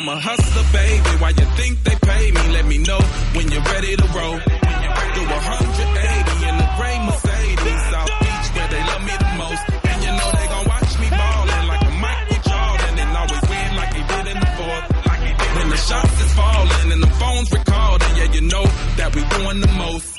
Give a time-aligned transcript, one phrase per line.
[0.00, 1.12] I'm a hustler, baby.
[1.20, 2.40] Why you think they pay me?
[2.56, 2.96] Let me know
[3.36, 4.40] when you're ready to roll.
[4.40, 9.60] Do 180 in the gray Mercedes, South Beach, where they love me the most.
[9.60, 13.70] And you know they gon' watch me ballin' like a Michael Jordan and always win
[13.76, 14.86] like he did in the fourth.
[15.04, 18.64] Like he did when the shots is falling and the phones recording, yeah, you know
[18.96, 20.16] that we doing the most.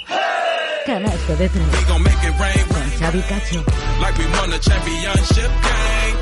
[0.86, 3.62] Canasto de tres We gon' make it rain, con Xavi Cacho.
[3.98, 6.18] like we won a championship game.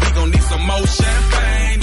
[0.00, 1.77] We gon' need some more champagne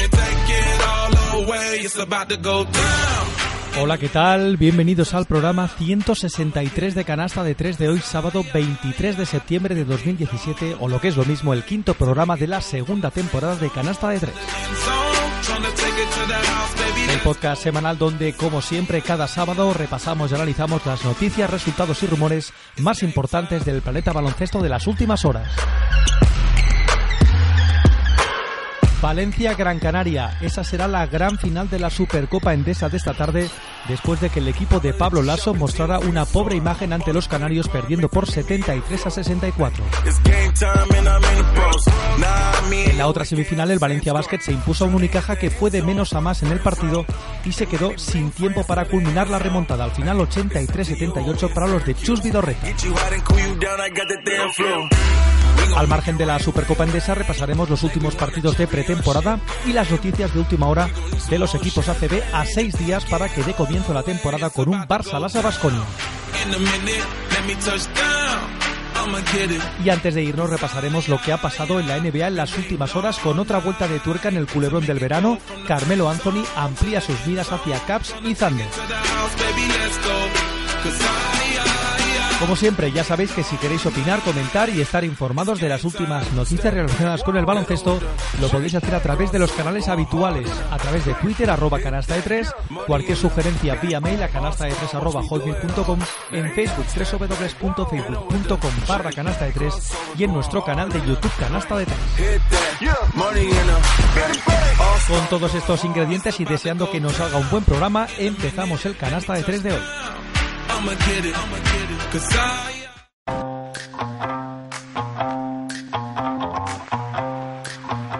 [3.78, 4.55] Hola, ¿qué tal?
[4.55, 9.83] Bienvenidos al programa 163 de Canasta de 3 de hoy, sábado 23 de septiembre de
[9.83, 13.69] 2017, o lo que es lo mismo, el quinto programa de la segunda temporada de
[13.69, 14.33] Canasta de 3.
[15.45, 17.13] Tryna take it to the house, baby.
[17.13, 22.08] El podcast semanal donde, como siempre, cada sábado repasamos y analizamos las noticias, resultados y
[22.08, 25.52] rumores más importantes del planeta baloncesto de las últimas horas.
[29.01, 30.38] Valencia Gran Canaria.
[30.41, 33.49] Esa será la gran final de la Supercopa Endesa de esta tarde,
[33.88, 37.67] después de que el equipo de Pablo Lasso mostrara una pobre imagen ante los canarios,
[37.67, 39.83] perdiendo por 73 a 64.
[40.05, 41.85] It's game time and I'm in the pros.
[42.19, 45.49] Nah, me En la otra semifinal, el Valencia Basket se impuso a un Unicaja que
[45.49, 47.05] fue de menos a más en el partido
[47.43, 49.83] y se quedó sin tiempo para culminar la remontada.
[49.83, 52.67] Al final, 83-78 para los de Chus Vidorreta.
[55.75, 60.34] Al margen de la Supercopa Endesa, repasaremos los últimos partidos de pretemporada y las noticias
[60.34, 60.89] de última hora
[61.30, 64.81] de los equipos ACB a seis días para que dé comienzo la temporada con un
[64.88, 65.84] Barça Lasa Basconia.
[69.84, 72.96] Y antes de irnos repasaremos lo que ha pasado en la NBA en las últimas
[72.96, 75.38] horas con otra vuelta de tuerca en el culebrón del verano.
[75.68, 78.68] Carmelo Anthony amplía sus miras hacia Caps y Thunder.
[82.45, 86.31] Como siempre, ya sabéis que si queréis opinar, comentar y estar informados de las últimas
[86.33, 88.00] noticias relacionadas con el baloncesto,
[88.39, 92.13] lo podéis hacer a través de los canales habituales, a través de Twitter, arroba canasta
[92.13, 92.53] de 3,
[92.85, 96.00] cualquier sugerencia vía mail a canasta de 3 arroba hotmail.com,
[96.34, 99.73] en Facebook, www.facebook.com barra canasta de 3
[100.19, 101.97] y en nuestro canal de YouTube Canasta de 3.
[102.17, 103.16] hit that.
[103.16, 108.07] Money in a Con todos estos ingredientes y deseando que nos salga un buen programa,
[108.19, 109.81] empezamos el Canasta de 3 de hoy.
[110.70, 111.36] I'ma get it.
[111.36, 112.00] I'ma get it.
[112.12, 112.76] Cause I,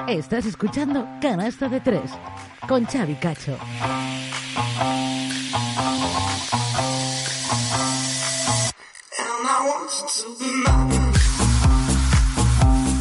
[0.08, 2.12] Estás escuchando Canasta de tres
[2.68, 3.58] con Xavi Cacho.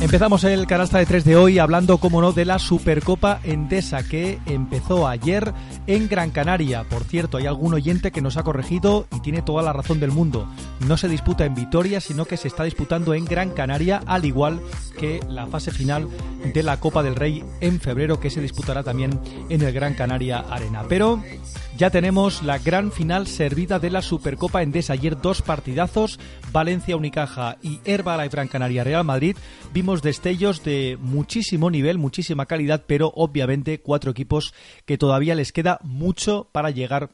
[0.05, 4.39] Empezamos el canasta de 3 de hoy hablando, como no, de la Supercopa Endesa que
[4.45, 5.55] empezó ayer
[5.87, 6.85] en Gran Canaria.
[6.85, 10.11] Por cierto, hay algún oyente que nos ha corregido y tiene toda la razón del
[10.11, 10.47] mundo.
[10.87, 14.61] No se disputa en Vitoria, sino que se está disputando en Gran Canaria, al igual
[15.01, 16.07] que la fase final
[16.53, 20.41] de la Copa del Rey en febrero, que se disputará también en el Gran Canaria
[20.51, 20.83] Arena.
[20.87, 21.23] Pero
[21.77, 24.93] ya tenemos la gran final servida de la Supercopa Endesa.
[24.93, 26.21] Ayer dos partidazos,
[26.53, 29.37] Valencia Unicaja y Herbalife Gran Canaria Real Madrid.
[29.73, 34.55] Vimos destellos de muchísimo nivel, muchísima calidad, pero obviamente cuatro equipos
[34.85, 37.11] que todavía les queda mucho para llegar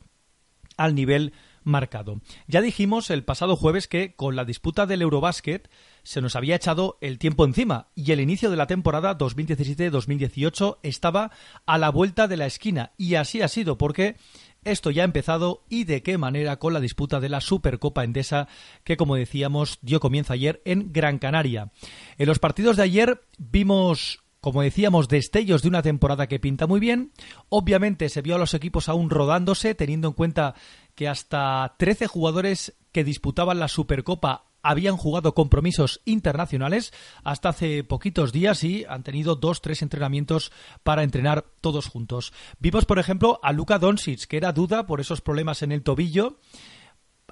[0.77, 2.21] al nivel marcado.
[2.47, 5.71] Ya dijimos el pasado jueves que con la disputa del Eurobásquet
[6.03, 11.31] se nos había echado el tiempo encima y el inicio de la temporada 2017-2018 estaba
[11.67, 14.17] a la vuelta de la esquina y así ha sido porque
[14.65, 18.49] esto ya ha empezado y de qué manera con la disputa de la Supercopa Endesa
[18.85, 21.71] que como decíamos dio comienzo ayer en Gran Canaria.
[22.19, 26.81] En los partidos de ayer vimos como decíamos, destellos de una temporada que pinta muy
[26.81, 27.13] bien.
[27.51, 30.55] Obviamente se vio a los equipos aún rodándose, teniendo en cuenta
[30.95, 36.93] que hasta 13 jugadores que disputaban la Supercopa habían jugado compromisos internacionales
[37.25, 40.53] hasta hace poquitos días y han tenido dos, tres entrenamientos
[40.83, 42.33] para entrenar todos juntos.
[42.59, 46.39] Vimos, por ejemplo, a Luka Doncic, que era duda por esos problemas en el tobillo.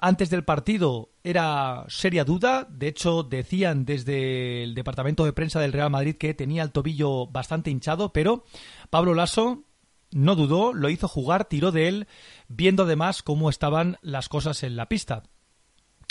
[0.01, 5.73] Antes del partido era seria duda, de hecho decían desde el departamento de prensa del
[5.73, 8.45] Real Madrid que tenía el tobillo bastante hinchado, pero
[8.89, 9.65] Pablo Lasso
[10.11, 12.07] no dudó, lo hizo jugar, tiró de él,
[12.47, 15.23] viendo además cómo estaban las cosas en la pista.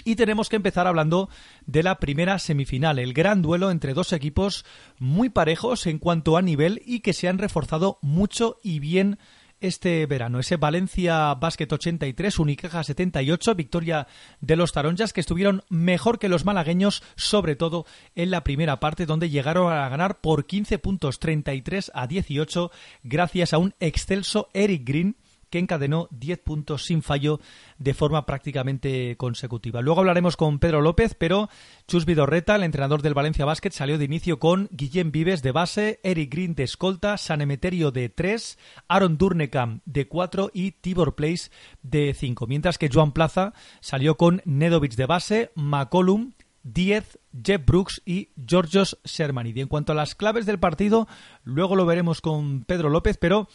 [0.09, 1.29] Y tenemos que empezar hablando
[1.67, 4.65] de la primera semifinal, el gran duelo entre dos equipos
[4.99, 9.19] muy parejos en cuanto a nivel y que se han reforzado mucho y bien
[9.61, 10.39] este verano.
[10.39, 14.07] Ese Valencia Basket 83, Unicaja 78, victoria
[14.41, 17.85] de los Taronjas que estuvieron mejor que los malagueños, sobre todo
[18.15, 22.71] en la primera parte donde llegaron a ganar por 15 puntos 33 a 18
[23.03, 25.17] gracias a un excelso Eric Green
[25.51, 27.41] que encadenó 10 puntos sin fallo
[27.79, 29.83] de forma prácticamente consecutiva.
[29.83, 31.49] Luego hablaremos con Pedro López, pero
[31.87, 36.01] Chus Vidorreta, el entrenador del Valencia Basket, salió de inicio con Guillem Vives de base,
[36.03, 38.59] Eric Green de escolta, San Emeterio de 3,
[38.89, 41.51] Aaron Durnekam de 4 y Tibor Place
[41.83, 42.47] de 5.
[42.47, 46.33] Mientras que Joan Plaza salió con Nedovic de base, McCollum
[46.65, 49.61] 10, Jeff Brooks y Georgios Shermanidi.
[49.61, 51.09] En cuanto a las claves del partido,
[51.45, 53.49] luego lo veremos con Pedro López, pero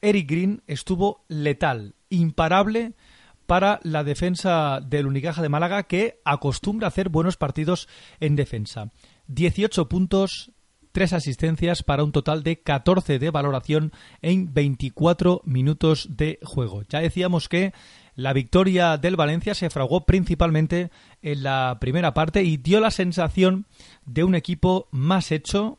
[0.00, 2.94] Eric Green estuvo letal, imparable
[3.46, 7.88] para la defensa del Unicaja de Málaga que acostumbra hacer buenos partidos
[8.20, 8.90] en defensa.
[9.28, 10.52] 18 puntos,
[10.92, 16.82] 3 asistencias para un total de 14 de valoración en 24 minutos de juego.
[16.88, 17.72] Ya decíamos que
[18.14, 20.90] la victoria del Valencia se fragó principalmente
[21.22, 23.66] en la primera parte y dio la sensación
[24.04, 25.78] de un equipo más hecho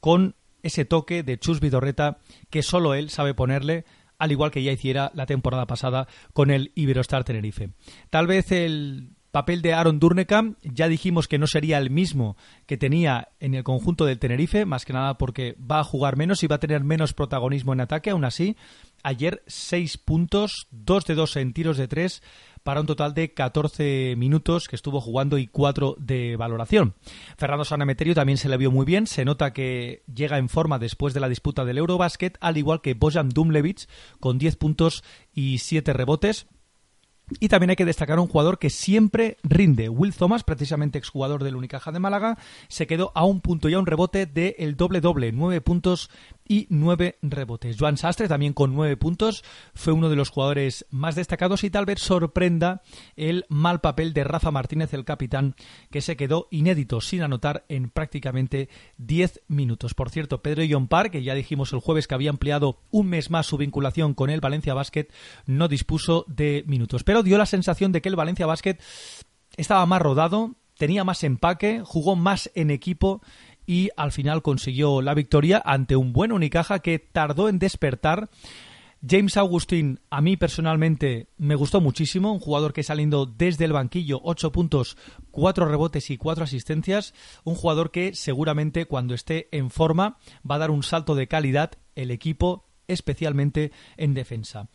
[0.00, 0.34] con
[0.64, 2.18] ese toque de Chus Vidorreta
[2.50, 3.84] que solo él sabe ponerle,
[4.18, 7.70] al igual que ya hiciera la temporada pasada con el Iberostar Tenerife.
[8.10, 12.76] Tal vez el papel de Aaron Durnekam ya dijimos que no sería el mismo que
[12.76, 16.46] tenía en el conjunto del Tenerife, más que nada porque va a jugar menos y
[16.46, 18.56] va a tener menos protagonismo en ataque, aún así,
[19.02, 22.22] ayer seis puntos, dos de dos en tiros de tres,
[22.64, 26.94] para un total de 14 minutos que estuvo jugando y 4 de valoración.
[27.36, 31.14] Fernando Sanemeterio también se le vio muy bien, se nota que llega en forma después
[31.14, 33.86] de la disputa del Eurobasket, al igual que Bojan Dumlevich
[34.18, 36.46] con 10 puntos y 7 rebotes.
[37.40, 39.88] Y también hay que destacar un jugador que siempre rinde.
[39.88, 42.36] Will Thomas, precisamente exjugador del Unicaja de Málaga,
[42.68, 46.10] se quedó a un punto y a un rebote del doble-doble, nueve puntos
[46.46, 47.76] y nueve rebotes.
[47.78, 49.44] Joan Sastre, también con nueve puntos,
[49.74, 52.82] fue uno de los jugadores más destacados y tal vez sorprenda
[53.16, 55.54] el mal papel de Rafa Martínez, el capitán,
[55.90, 59.94] que se quedó inédito, sin anotar en prácticamente diez minutos.
[59.94, 63.46] Por cierto, Pedro Yompar, que ya dijimos el jueves que había ampliado un mes más
[63.46, 65.08] su vinculación con el Valencia Basket,
[65.46, 68.78] no dispuso de minutos pero dio la sensación de que el Valencia Basket
[69.56, 73.22] estaba más rodado, tenía más empaque, jugó más en equipo
[73.66, 78.30] y al final consiguió la victoria ante un buen Unicaja que tardó en despertar.
[79.06, 84.20] James Augustin, a mí personalmente me gustó muchísimo, un jugador que saliendo desde el banquillo,
[84.24, 84.96] 8 puntos,
[85.30, 87.12] 4 rebotes y 4 asistencias,
[87.44, 90.16] un jugador que seguramente cuando esté en forma
[90.48, 94.68] va a dar un salto de calidad el equipo, especialmente en defensa.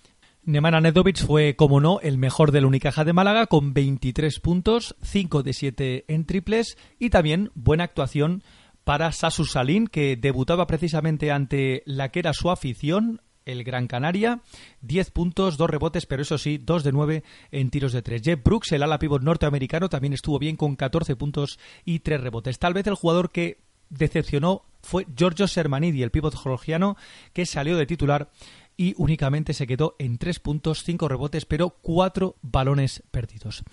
[0.44, 5.44] Nemanja Nedovic fue, como no, el mejor del Unicaja de Málaga con 23 puntos, 5
[5.44, 8.44] de 7 en triples y también buena actuación
[8.90, 14.42] para Sasu Salin, que debutaba precisamente ante la que era su afición, el Gran Canaria,
[14.82, 18.20] 10 puntos, 2 rebotes, pero eso sí, 2 de 9 en tiros de 3.
[18.24, 22.58] Jeff Brooks, el ala pivot norteamericano, también estuvo bien con 14 puntos y 3 rebotes.
[22.58, 23.60] Tal vez el jugador que
[23.92, 26.98] decepcionó fue Giorgio Sermanidi, el pivot georgiano,
[27.32, 28.32] que salió de titular
[28.76, 33.64] y únicamente se quedó en 3 puntos, 5 rebotes, pero 4 balones perdidos.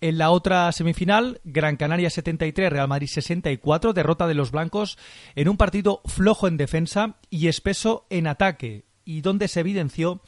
[0.00, 4.98] En la otra semifinal, Gran Canaria 73, Real Madrid 64, derrota de los blancos
[5.34, 10.20] en un partido flojo en defensa y espeso en ataque, y donde se evidenció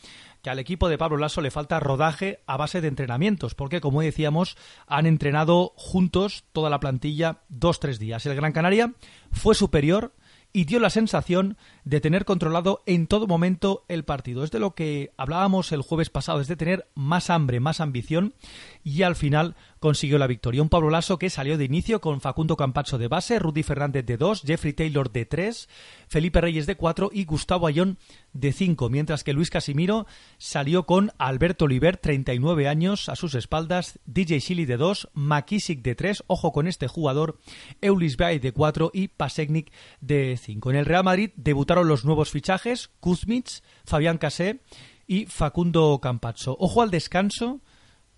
[0.42, 4.00] que al equipo de Pablo Lasso le falta rodaje a base de entrenamientos, porque como
[4.00, 8.24] decíamos, han entrenado juntos toda la plantilla dos tres días.
[8.24, 8.94] El Gran Canaria
[9.32, 10.14] fue superior
[10.52, 14.44] y dio la sensación de tener controlado en todo momento el partido.
[14.44, 18.34] Es de lo que hablábamos el jueves pasado, es de tener más hambre, más ambición
[18.82, 20.62] y al final consiguió la victoria.
[20.62, 24.16] Un Pablo Lasso que salió de inicio con Facundo Campacho de base, Rudy Fernández de
[24.16, 25.68] 2, Jeffrey Taylor de 3,
[26.08, 27.98] Felipe Reyes de 4 y Gustavo Ayón
[28.32, 30.06] de 5, mientras que Luis Casimiro
[30.38, 35.94] salió con Alberto Oliver, 39 años, a sus espaldas, DJ Shilly de 2, Makisic de
[35.94, 37.38] 3, ojo con este jugador,
[37.80, 40.70] Eulis Bay de 4 y Pasegnik de 5.
[40.70, 44.60] En el Real Madrid debutaron los nuevos fichajes, Kuzmich, Fabián Casé
[45.06, 46.56] y Facundo Campacho.
[46.58, 47.60] Ojo al descanso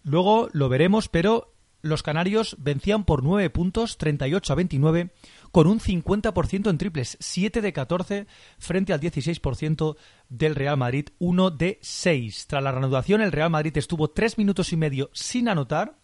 [0.03, 5.11] Luego lo veremos, pero los canarios vencían por 9 puntos, 38 a 29,
[5.51, 8.27] con un 50% en triples, 7 de 14
[8.59, 9.97] frente al 16%
[10.29, 12.47] del Real Madrid, 1 de 6.
[12.47, 16.00] Tras la reanudación, el Real Madrid estuvo 3 minutos y medio sin anotar.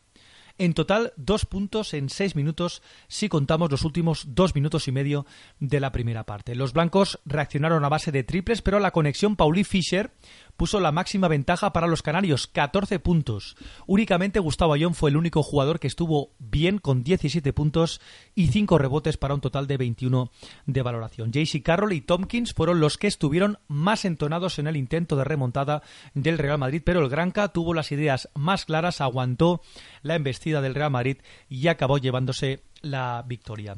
[0.58, 5.26] En total, dos puntos en seis minutos si contamos los últimos dos minutos y medio
[5.60, 6.54] de la primera parte.
[6.54, 10.12] Los blancos reaccionaron a base de triples, pero la conexión Pauli Fischer
[10.56, 13.56] puso la máxima ventaja para los canarios, 14 puntos.
[13.86, 18.00] Únicamente Gustavo Ayón fue el único jugador que estuvo bien con 17 puntos
[18.34, 20.30] y 5 rebotes para un total de 21
[20.66, 21.32] de valoración.
[21.32, 25.82] JC Carroll y Tompkins fueron los que estuvieron más entonados en el intento de remontada
[26.14, 29.60] del Real Madrid, pero el Granca tuvo las ideas más claras, aguantó
[30.02, 33.76] la embestida del Real Madrid y acabó llevándose la victoria.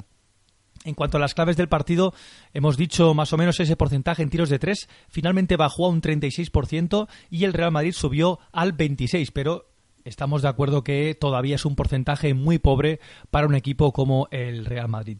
[0.85, 2.13] En cuanto a las claves del partido,
[2.53, 4.87] hemos dicho más o menos ese porcentaje en tiros de tres.
[5.09, 9.65] Finalmente bajó a un 36% y el Real Madrid subió al 26%, pero
[10.05, 14.65] estamos de acuerdo que todavía es un porcentaje muy pobre para un equipo como el
[14.65, 15.17] Real Madrid.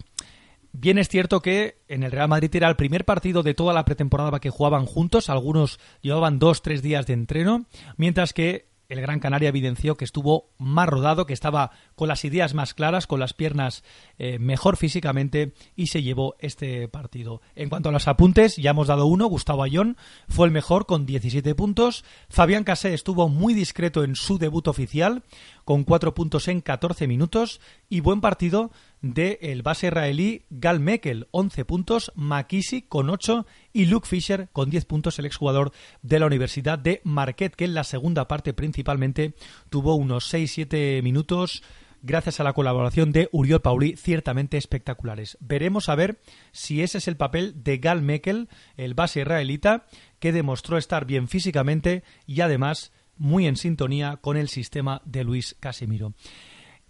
[0.71, 3.85] Bien es cierto que en el Real Madrid era el primer partido de toda la
[3.85, 7.65] pretemporada que jugaban juntos, algunos llevaban dos, tres días de entreno,
[7.97, 12.55] mientras que el Gran Canaria evidenció que estuvo más rodado, que estaba con las ideas
[12.55, 13.83] más claras, con las piernas
[14.17, 17.41] eh, mejor físicamente y se llevó este partido.
[17.55, 19.95] En cuanto a los apuntes, ya hemos dado uno, Gustavo Ayón
[20.27, 25.21] fue el mejor con 17 puntos, Fabián Casé estuvo muy discreto en su debut oficial,
[25.65, 31.65] con 4 puntos en 14 minutos y buen partido del base israelí Gal Mekel, 11
[31.65, 36.77] puntos, Makisi con 8 y Luke Fisher con 10 puntos, el exjugador de la Universidad
[36.77, 39.33] de Marquette, que en la segunda parte principalmente
[39.69, 41.63] tuvo unos 6-7 minutos
[42.01, 45.37] gracias a la colaboración de Uriol Pauli, ciertamente espectaculares.
[45.41, 46.19] Veremos a ver
[46.51, 49.85] si ese es el papel de Gal Mekel, el base israelita,
[50.19, 55.55] que demostró estar bien físicamente y además muy en sintonía con el sistema de Luis
[55.59, 56.13] Casimiro.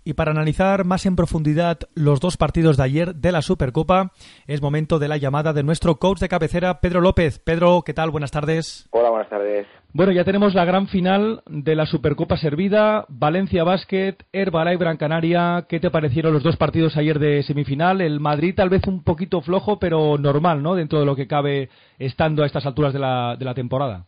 [0.09, 4.11] Y para analizar más en profundidad los dos partidos de ayer de la Supercopa,
[4.47, 7.37] es momento de la llamada de nuestro coach de cabecera, Pedro López.
[7.37, 8.09] Pedro, ¿qué tal?
[8.09, 8.89] Buenas tardes.
[8.89, 9.67] Hola, buenas tardes.
[9.93, 15.67] Bueno, ya tenemos la gran final de la Supercopa servida, Valencia Basket, Herbalife Gran Canaria.
[15.69, 18.01] ¿Qué te parecieron los dos partidos ayer de semifinal?
[18.01, 20.73] El Madrid tal vez un poquito flojo, pero normal, ¿no?
[20.73, 24.07] Dentro de lo que cabe estando a estas alturas de la, de la temporada.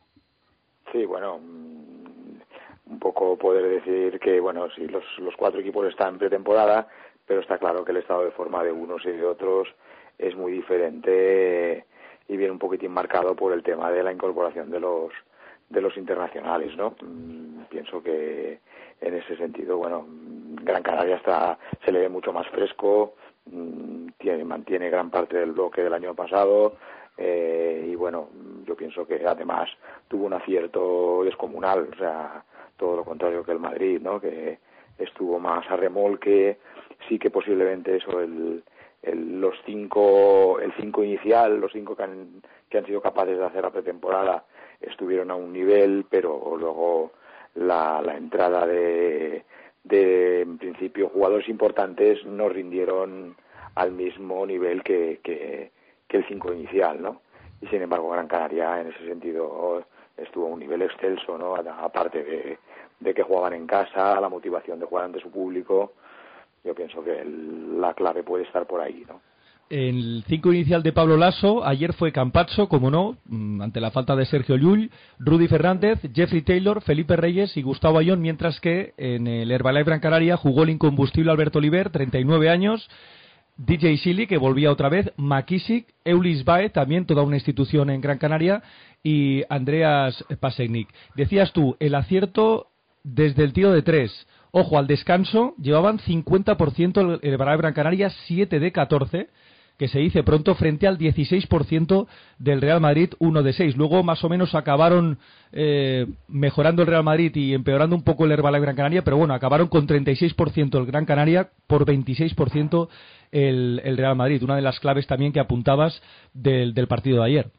[0.91, 1.39] Sí, bueno,
[2.91, 6.87] un poco poder decir que, bueno, sí, los, los cuatro equipos están en pretemporada,
[7.25, 9.69] pero está claro que el estado de forma de unos y de otros
[10.17, 11.85] es muy diferente
[12.27, 15.11] y viene un poquitín marcado por el tema de la incorporación de los
[15.69, 16.95] de los internacionales, ¿no?
[17.01, 18.59] Mm, pienso que
[18.99, 20.05] en ese sentido, bueno,
[20.61, 25.53] Gran Canaria está se le ve mucho más fresco, mm, tiene mantiene gran parte del
[25.53, 26.75] bloque del año pasado
[27.17, 28.29] eh, y bueno,
[28.65, 29.69] yo pienso que además
[30.09, 32.43] tuvo un acierto descomunal, o sea,
[32.81, 34.19] todo lo contrario que el Madrid, ¿no?
[34.19, 34.57] Que
[34.97, 36.57] estuvo más a remolque,
[37.07, 38.63] sí que posiblemente eso, el,
[39.03, 43.45] el, los cinco, el cinco inicial, los cinco que han, que han sido capaces de
[43.45, 44.45] hacer la pretemporada
[44.81, 47.11] estuvieron a un nivel, pero luego
[47.53, 49.45] la, la entrada de,
[49.83, 53.35] de, en principio, jugadores importantes no rindieron
[53.75, 55.71] al mismo nivel que, que,
[56.07, 57.21] que el cinco inicial, ¿no?
[57.61, 59.85] Y sin embargo, Gran Canaria en ese sentido
[60.17, 61.55] estuvo a un nivel excelso, ¿no?
[61.55, 62.57] Aparte de,
[63.01, 65.93] de que jugaban en casa, la motivación de jugar ante su público,
[66.63, 69.19] yo pienso que la clave puede estar por ahí, ¿no?
[69.69, 74.17] El 5 inicial de Pablo Lasso, ayer fue Campazzo, como no, mm, ante la falta
[74.17, 79.27] de Sergio Llull, Rudy Fernández, Jeffrey Taylor, Felipe Reyes y Gustavo Ayón, mientras que en
[79.27, 82.89] el Herbalife Gran Canaria jugó el incombustible Alberto Oliver, 39 años,
[83.55, 88.17] DJ Silly, que volvía otra vez, Makisic, Eulis Bae, también toda una institución en Gran
[88.17, 88.61] Canaria,
[89.03, 90.89] y Andreas Pasegnik.
[91.15, 92.67] Decías tú, el acierto
[93.03, 94.27] desde el tiro de tres.
[94.51, 99.29] Ojo, al descanso llevaban 50% el Herbalife Gran Canaria, 7 de 14
[99.81, 102.05] que se dice pronto frente al 16%
[102.37, 103.77] del Real Madrid, 1 de 6.
[103.77, 105.17] Luego más o menos acabaron
[105.51, 109.33] eh, mejorando el Real Madrid y empeorando un poco el Herbalife Gran Canaria, pero bueno,
[109.33, 112.89] acabaron con 36% el Gran Canaria por 26%
[113.31, 114.43] el, el Real Madrid.
[114.43, 115.99] Una de las claves también que apuntabas
[116.31, 117.51] del partido de ayer.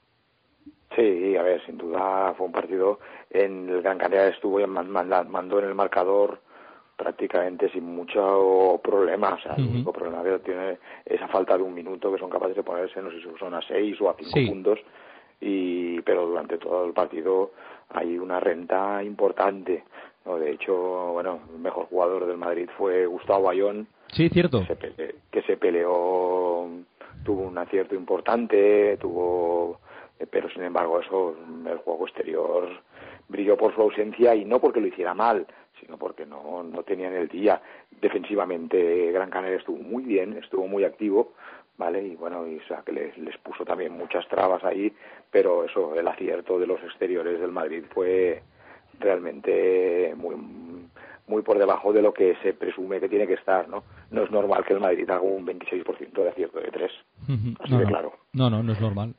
[0.96, 2.98] Sí, a ver, sin duda fue un partido
[3.30, 6.40] en el Gran Canaria estuvo y mandó en el marcador
[6.96, 9.34] prácticamente sin mucho problema.
[9.34, 12.56] O sea, el único problema que tiene esa falta de un minuto que son capaces
[12.56, 14.78] de ponerse, no sé si son a seis o a cinco puntos.
[15.40, 17.50] Y, pero durante todo el partido
[17.90, 19.82] hay una renta importante.
[20.24, 20.38] ¿no?
[20.38, 20.74] De hecho,
[21.12, 23.88] bueno, el mejor jugador del Madrid fue Gustavo Bayón.
[24.12, 24.64] Sí, cierto.
[25.30, 26.68] Que se, peleó,
[27.24, 29.80] tuvo un acierto importante, tuvo
[30.30, 31.36] pero sin embargo eso
[31.66, 32.68] el juego exterior
[33.28, 35.46] brilló por su ausencia y no porque lo hiciera mal
[35.82, 37.60] sino porque no, no tenían el día.
[38.00, 41.32] Defensivamente Gran Canaria estuvo muy bien, estuvo muy activo,
[41.76, 42.02] ¿vale?
[42.06, 44.92] Y bueno, y, o sea, que les, les puso también muchas trabas ahí,
[45.30, 48.42] pero eso, el acierto de los exteriores del Madrid fue
[48.98, 50.36] realmente muy
[51.28, 53.84] muy por debajo de lo que se presume que tiene que estar, ¿no?
[54.10, 56.92] No es normal que el Madrid haga un 26% de acierto de tres,
[57.60, 58.12] así no, de claro.
[58.32, 59.14] No, no, no es normal.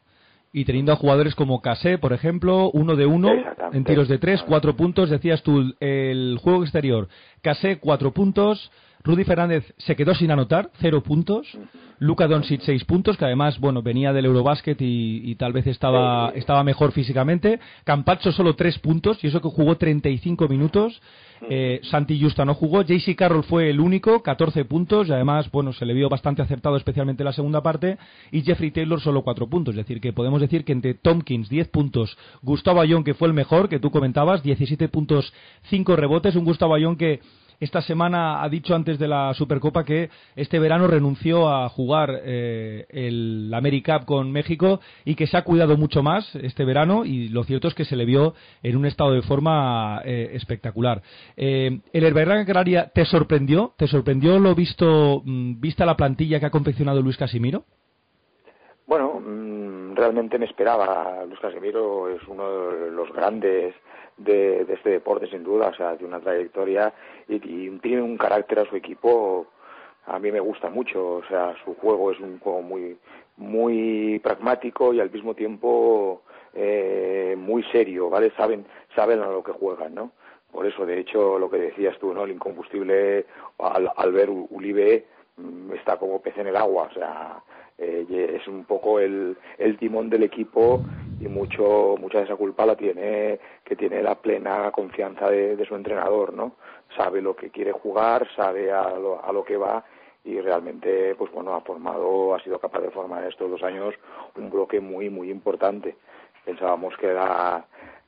[0.54, 3.30] Y teniendo a jugadores como Casé, por ejemplo, uno de uno
[3.74, 5.10] en tiros de tres, cuatro puntos.
[5.10, 7.10] Decías tú, el juego exterior,
[7.42, 8.72] Casé, cuatro puntos.
[9.04, 11.48] Rudy Fernández se quedó sin anotar, cero puntos.
[12.00, 16.64] Luca Doncic, seis puntos, que además, bueno, venía del Eurobasket y, tal vez estaba, estaba
[16.64, 17.60] mejor físicamente.
[17.86, 21.02] Campacho solo tres puntos, y eso que jugó 35 minutos.
[21.50, 22.82] Eh, Santi Justa no jugó.
[22.82, 26.76] JC Carroll fue el único, 14 puntos, y además, bueno, se le vio bastante acertado,
[26.76, 27.98] especialmente en la segunda parte.
[28.32, 29.74] Y Jeffrey Taylor solo cuatro puntos.
[29.74, 33.34] Es decir, que podemos decir que entre Tompkins, 10 puntos, Gustavo Ayón, que fue el
[33.34, 35.34] mejor, que tú comentabas, 17 puntos,
[35.70, 36.36] 5 rebotes.
[36.36, 37.22] Un Gustavo Ayón que
[37.64, 42.86] esta semana ha dicho antes de la Supercopa que este verano renunció a jugar eh,
[42.90, 47.44] el AmeriCup con México y que se ha cuidado mucho más este verano y lo
[47.44, 51.02] cierto es que se le vio en un estado de forma eh, espectacular.
[51.38, 53.74] Eh, ¿El Herberán Agraria te sorprendió?
[53.78, 57.64] ¿Te sorprendió lo visto, mm, vista la plantilla que ha confeccionado Luis Casimiro?
[58.86, 61.24] Bueno, mm, realmente me esperaba.
[61.26, 63.74] Luis Casimiro es uno de los grandes
[64.18, 66.94] de, este deporte, sin duda, o sea, de una trayectoria
[67.28, 67.40] y,
[67.80, 69.48] tiene un carácter a su equipo.
[70.06, 72.98] A mí me gusta mucho, o sea, su juego es un juego muy,
[73.38, 78.32] muy pragmático y al mismo tiempo eh, muy serio, ¿vale?
[78.36, 78.66] Saben,
[78.96, 80.12] saben a lo que juegan, ¿no?
[80.52, 82.26] Por eso, de hecho, lo que decías tú, ¿no?
[82.26, 83.26] El incombustible
[83.60, 85.06] al, al ver Ulibe
[85.38, 87.42] mm, está como pez en el agua, o sea,
[87.78, 90.82] eh, es un poco el, el timón del equipo
[91.20, 95.76] y mucho mucha de esa culpa la tiene que tiene la plena confianza de, su
[95.76, 96.54] entrenador no
[96.96, 99.84] sabe lo que quiere jugar sabe a lo, a lo que va
[100.26, 103.94] y realmente pues bueno ha formado ha sido capaz de formar en estos dos años
[104.36, 105.96] un bloque muy muy importante.
[106.46, 107.66] Pensábamos que la,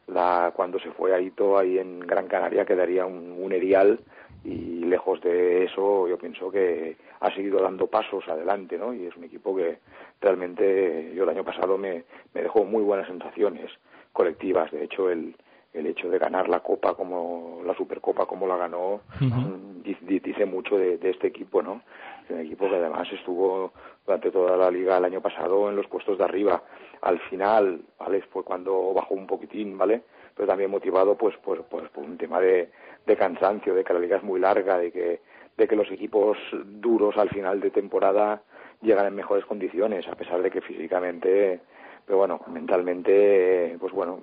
[0.08, 4.00] la cuando se fue a Ito ahí en Gran Canaria quedaría un, un erial
[4.44, 8.94] y lejos de eso yo pienso que ha seguido dando pasos adelante, ¿no?
[8.94, 9.80] Y es un equipo que
[10.22, 12.04] realmente yo el año pasado me,
[12.34, 13.72] me dejó muy buenas sensaciones
[14.14, 14.72] colectivas.
[14.72, 15.36] De hecho, el,
[15.74, 20.78] el hecho de ganar la Copa como la Supercopa como la ganó mm, dice mucho
[20.78, 21.82] de, de, este equipo, ¿no?
[22.26, 23.74] Es un equipo que además estuvo
[24.06, 26.62] durante toda la liga el año pasado en los puestos de arriba.
[27.02, 28.22] Al final, ¿vale?
[28.22, 30.04] Fue cuando bajó un poquitín, ¿vale?
[30.36, 32.70] Pero también motivado pues, pues, pues por un tema de,
[33.06, 35.22] de cansancio, de que la liga es muy larga, de que,
[35.58, 38.42] de que los equipos duros al final de temporada
[38.82, 41.62] llegan en mejores condiciones, a pesar de que físicamente,
[42.06, 44.20] pero bueno, mentalmente, pues bueno,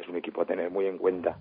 [0.00, 1.36] es un equipo a tener muy en cuenta.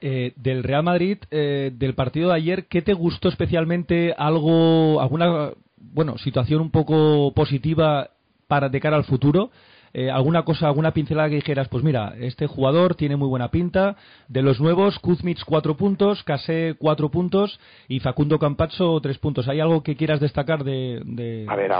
[0.00, 4.14] Eh, del Real Madrid, eh, del partido de ayer, ¿qué te gustó especialmente?
[4.16, 8.10] ¿Algo, alguna, bueno, situación un poco positiva
[8.46, 9.50] para de cara al futuro?
[9.92, 13.96] Eh, alguna cosa, alguna pincelada que dijeras, pues mira, este jugador tiene muy buena pinta.
[14.28, 19.48] De los nuevos, Kuzmich cuatro puntos, Casé cuatro puntos y Facundo Campazzo tres puntos.
[19.48, 21.46] ¿Hay algo que quieras destacar de...?
[21.48, 21.72] A ver,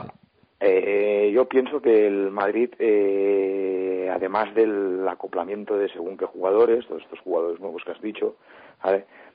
[0.61, 7.03] eh, yo pienso que el Madrid, eh, además del acoplamiento de según qué jugadores, todos
[7.03, 8.37] estos jugadores nuevos que has dicho,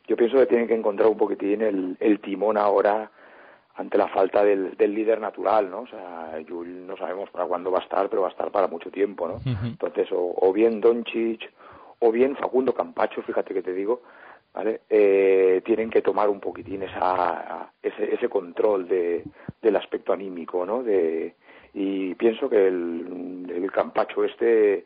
[0.07, 3.09] yo pienso que tienen que encontrar un poquitín el, el timón ahora
[3.75, 5.81] ante la falta del, del, líder natural, ¿no?
[5.81, 8.67] O sea, Jul no sabemos para cuándo va a estar, pero va a estar para
[8.67, 9.41] mucho tiempo, ¿no?
[9.63, 11.51] Entonces, o, bien Doncic
[11.99, 14.01] o bien Facundo Campacho, fíjate que te digo,
[14.53, 14.81] ¿vale?
[14.89, 19.23] Eh, tienen que tomar un poquitín esa, ese, ese control de,
[19.61, 20.83] del aspecto anímico, ¿no?
[20.83, 21.33] De,
[21.73, 24.85] y pienso que el, el Campacho este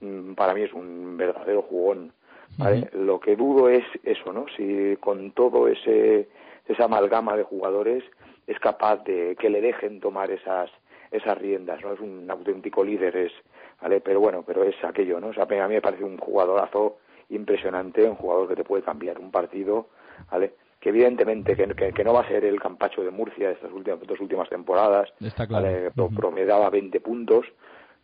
[0.00, 2.12] mm, para mí es un verdadero jugón,
[2.56, 2.88] ¿vale?
[2.94, 4.46] Lo que dudo es eso, ¿no?
[4.56, 6.28] Si con todo ese
[6.66, 8.04] esa amalgama de jugadores
[8.46, 10.70] es capaz de que le dejen tomar esas
[11.10, 11.92] esas riendas, ¿no?
[11.92, 13.32] Es un auténtico líder, es,
[13.80, 14.00] ¿vale?
[14.00, 15.28] Pero bueno, pero es aquello, ¿no?
[15.28, 16.98] O sea, a mí me parece un jugadorazo
[17.30, 19.86] impresionante, un jugador que te puede cambiar un partido,
[20.30, 20.54] ¿vale?
[20.80, 24.00] Que evidentemente que, que, no va a ser el campacho de Murcia de estas últimas
[24.00, 25.66] dos últimas temporadas, Está claro.
[25.66, 26.10] ¿vale?
[26.16, 27.46] promediaba 20 puntos,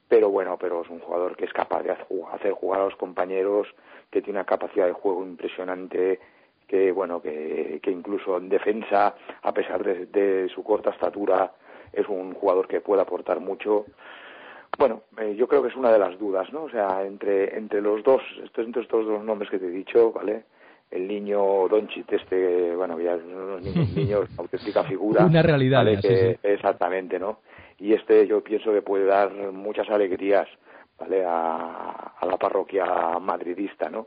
[0.09, 3.69] pero bueno, pero es un jugador que es capaz de hacer jugar a los compañeros,
[4.11, 6.21] que tiene una capacidad de juego impresionante,
[6.71, 11.53] que bueno que, que incluso en defensa a pesar de, su corta estatura
[11.93, 13.87] es un jugador que puede aportar mucho.
[14.79, 17.81] Bueno eh, yo creo que es una de las dudas no o sea entre entre
[17.81, 20.45] los dos estos entre estos dos nombres que te he dicho vale
[20.93, 23.61] el niño Donchit este bueno ya es un
[23.97, 25.89] niño, auténtica figura una realidad
[26.45, 27.41] exactamente no
[27.79, 30.47] y este yo pienso que puede dar muchas alegrías
[30.97, 34.07] vale a, a la parroquia madridista no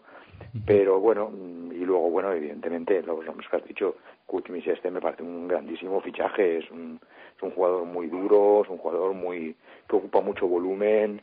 [0.66, 1.32] pero bueno,
[1.72, 3.96] y luego, bueno, evidentemente, los nombres que has dicho,
[4.28, 7.00] Kuchmis este me parece un grandísimo fichaje, es un,
[7.36, 9.56] es un jugador muy duro, es un jugador muy
[9.90, 11.22] que ocupa mucho volumen,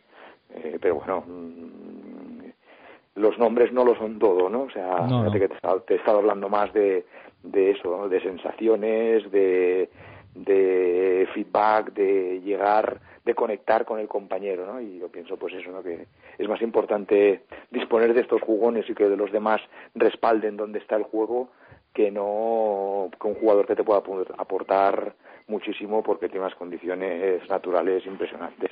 [0.52, 4.62] eh, pero bueno, mm, los nombres no lo son todo, ¿no?
[4.62, 7.06] O sea, fíjate que te he, estado, hablando más de,
[7.42, 9.90] de eso, de sensaciones, de,
[10.34, 14.80] de feedback, de llegar, de conectar con el compañero, ¿no?
[14.80, 15.82] Y yo pienso, pues eso, ¿no?
[15.82, 16.06] Que
[16.38, 19.60] es más importante disponer de estos jugones y que de los demás
[19.94, 21.50] respalden donde está el juego
[21.92, 24.00] que no que un jugador que te pueda
[24.38, 25.14] aportar
[25.48, 28.70] muchísimo porque tiene unas condiciones naturales impresionantes.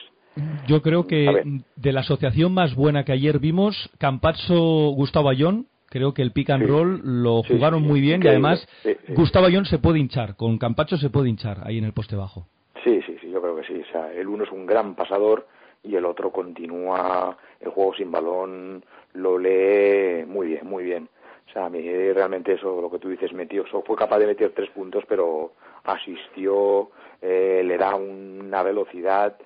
[0.69, 1.27] Yo creo que
[1.75, 6.51] de la asociación más buena que ayer vimos, Campazzo Gustavo Ayón, creo que el pick
[6.51, 8.67] and roll lo jugaron muy bien y además
[9.09, 12.47] Gustavo Ayón se puede hinchar, con Campacho se puede hinchar ahí en el poste bajo.
[12.85, 13.83] Sí, sí, sí, yo creo que sí.
[13.89, 15.47] O sea, el uno es un gran pasador
[15.83, 21.09] y el otro continúa el juego sin balón, lo lee muy bien, muy bien.
[21.49, 21.81] O sea, a mí
[22.13, 25.53] realmente eso, lo que tú dices, metió, fue capaz de meter tres puntos, pero
[25.85, 26.91] asistió,
[27.23, 29.37] eh, le da una velocidad.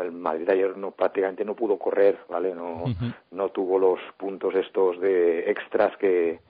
[0.00, 2.54] El Madrid ayer no, prácticamente no pudo correr, ¿vale?
[2.54, 2.84] No,
[3.30, 6.40] no tuvo los puntos estos de extras que,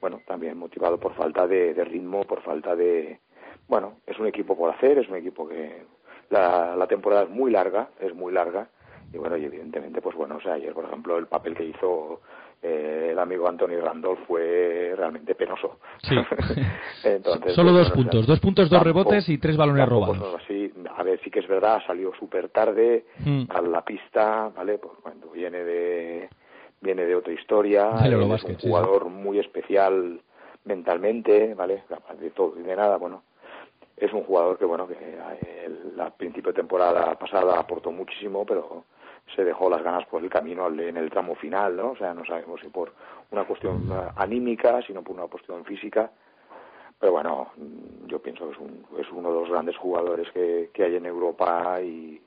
[0.00, 3.20] bueno, también motivado por falta de, ritmo, por falta de,
[3.68, 5.84] bueno, es un equipo por hacer, es un equipo que
[6.28, 8.68] la, la temporada es muy larga, es muy larga
[9.12, 12.20] y bueno, y evidentemente, pues bueno, o sea, ayer, por ejemplo, el papel que hizo
[12.62, 15.78] eh, el amigo Anthony Randolph fue realmente penoso.
[16.02, 16.14] Sí.
[17.04, 20.40] Entonces, Solo dos puntos, dos puntos, dos rebotes y tres balones robados.
[20.42, 23.44] así, a ver, sí que es verdad, salió súper tarde mm.
[23.48, 24.78] a la pista, ¿vale?
[24.78, 26.28] Pues cuando viene de
[26.82, 30.20] viene de otra historia, es un jugador muy especial
[30.64, 31.84] mentalmente, ¿vale?
[32.18, 33.22] De todo y de nada, bueno,
[33.96, 34.94] es un jugador que, bueno, que
[35.64, 38.84] el, al principio de temporada pasada aportó muchísimo, pero
[39.34, 41.90] se dejó las ganas por el camino en el tramo final, ¿no?
[41.90, 42.92] O sea, no sabemos si por
[43.30, 46.10] una cuestión anímica, sino por una cuestión física.
[46.98, 47.48] Pero bueno,
[48.06, 51.80] yo pienso que es, un, es uno de los grandes jugadores que, hay en Europa
[51.80, 52.20] y,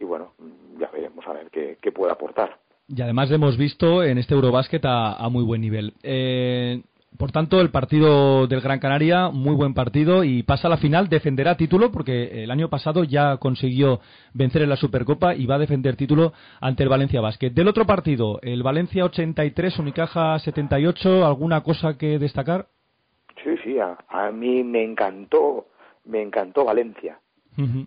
[0.00, 0.32] y bueno,
[0.78, 2.58] ya veremos a ver qué, qué puede aportar.
[2.88, 5.94] Y además hemos visto en este Eurobásquet a, a muy buen nivel.
[6.02, 6.82] Eh,
[7.18, 11.08] por tanto, el partido del Gran Canaria, muy buen partido y pasa a la final,
[11.08, 14.00] defenderá título porque el año pasado ya consiguió
[14.34, 17.50] vencer en la Supercopa y va a defender título ante el Valencia Basket.
[17.50, 22.66] Del otro partido, el Valencia 83, Unicaja 78, ¿alguna cosa que destacar?
[23.42, 25.66] Sí, sí, a, mí me encantó,
[26.04, 27.18] me encantó Valencia,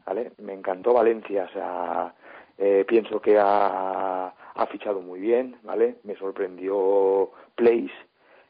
[0.05, 0.31] ¿vale?
[0.41, 2.15] Me encantó Valencia, o sea,
[2.57, 5.97] eh, pienso que ha, ha fichado muy bien, ¿vale?
[6.03, 8.08] Me sorprendió Place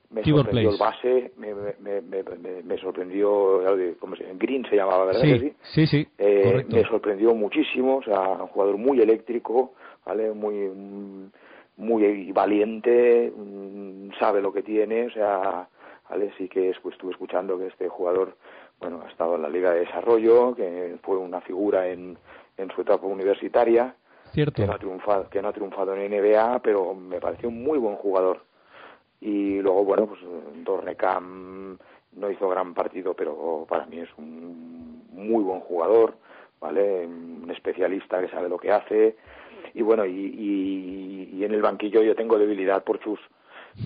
[0.10, 2.24] me sorprendió el base, me, me, me,
[2.64, 3.62] me sorprendió,
[4.00, 4.40] ¿cómo se llama?
[4.40, 5.22] Green se llamaba, ¿verdad?
[5.22, 9.74] Sí, sí, sí, eh, me sorprendió muchísimo, o sea, un jugador muy eléctrico,
[10.06, 10.32] ¿vale?
[10.32, 10.72] Muy,
[11.78, 15.68] muy valiente, mm, sabe lo que tiene, o sea,
[16.10, 16.34] ¿vale?
[16.38, 18.36] Sí que pues, estuve escuchando que este jugador,
[18.80, 22.18] bueno, ha estado en la Liga de Desarrollo, que fue una figura en,
[22.58, 23.96] en su etapa universitaria,
[24.32, 24.62] Cierto.
[24.62, 27.80] Que, no ha triunfado, que no ha triunfado en NBA, pero me pareció un muy
[27.80, 28.44] buen jugador
[29.22, 30.22] y luego, bueno, pues
[30.64, 31.78] Dornecam
[32.14, 36.16] no hizo gran partido, pero para mí es un muy buen jugador,
[36.60, 37.06] ¿vale?
[37.06, 39.16] Un especialista que sabe lo que hace.
[39.74, 43.20] Y bueno, y, y, en el banquillo yo tengo debilidad por Chus.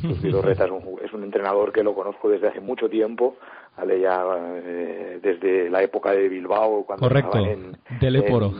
[0.01, 3.37] Chus Vidorreta es un, es un entrenador que lo conozco desde hace mucho tiempo,
[3.77, 3.99] ¿vale?
[3.99, 4.23] Ya
[4.63, 8.53] eh, desde la época de Bilbao, cuando Correcto, en, del Époro.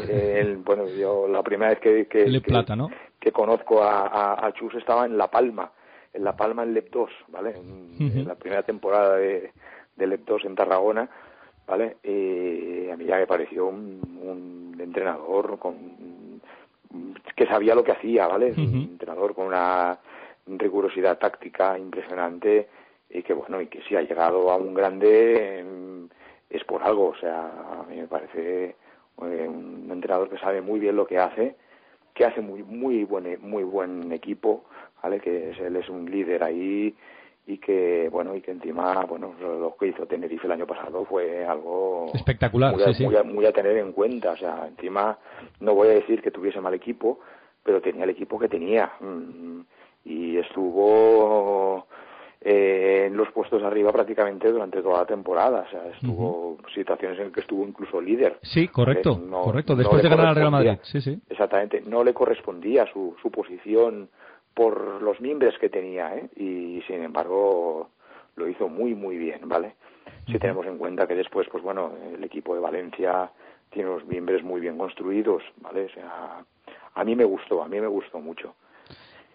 [0.64, 2.90] bueno, yo la primera vez que, que, Plata, ¿no?
[3.20, 5.72] que conozco a, a, a Chus estaba en La Palma
[6.14, 7.56] en La Palma en LEP 2, ¿vale?
[7.56, 9.52] En, la primera temporada de,
[9.96, 11.10] de LEP 2 en Tarragona,
[11.68, 11.98] ¿vale?
[12.04, 16.42] Y a mí ya me pareció un, entrenador con
[17.36, 18.54] que sabía lo que hacía, ¿vale?
[18.56, 19.98] Un entrenador con una
[20.46, 22.68] rigurosidad táctica impresionante
[23.10, 26.10] y que, bueno, y que si ha llegado a un grande em,
[26.50, 27.46] es por algo, o sea,
[27.80, 28.76] a mí me parece
[29.22, 31.56] eh, un entrenador que sabe muy bien lo que hace,
[32.14, 34.66] que hace muy muy buen muy buen equipo,
[35.04, 35.20] ¿vale?
[35.20, 36.96] Que es, él es un líder ahí
[37.46, 41.46] y que bueno y que encima bueno lo que hizo Tenerife el año pasado fue
[41.46, 44.32] algo espectacular muy, sí, muy, a, tener en cuenta.
[44.32, 45.18] O sea encima
[45.60, 47.20] no voy a decir que tuviese mal equipo
[47.62, 48.92] pero tenía el equipo que tenía.
[49.00, 49.62] Mm,
[50.06, 51.88] y estuvo
[52.42, 55.66] eh, en los puestos arriba prácticamente durante toda la temporada.
[55.68, 59.76] O sea estuvo situaciones en que estuvo incluso líder sí correcto correcto.
[59.76, 61.20] después de ganar al Real Madrid sí sí.
[61.30, 64.10] Exactamente no le correspondía su su posición
[64.54, 66.30] por los miembros que tenía, ¿eh?
[66.36, 67.90] y sin embargo
[68.36, 69.76] lo hizo muy, muy bien, ¿vale?
[70.28, 73.32] Si tenemos en cuenta que después, pues bueno, el equipo de Valencia
[73.70, 75.86] tiene unos miembros muy bien construidos, ¿vale?
[75.86, 76.46] O sea,
[76.96, 78.56] a mí me gustó, a mí me gustó mucho.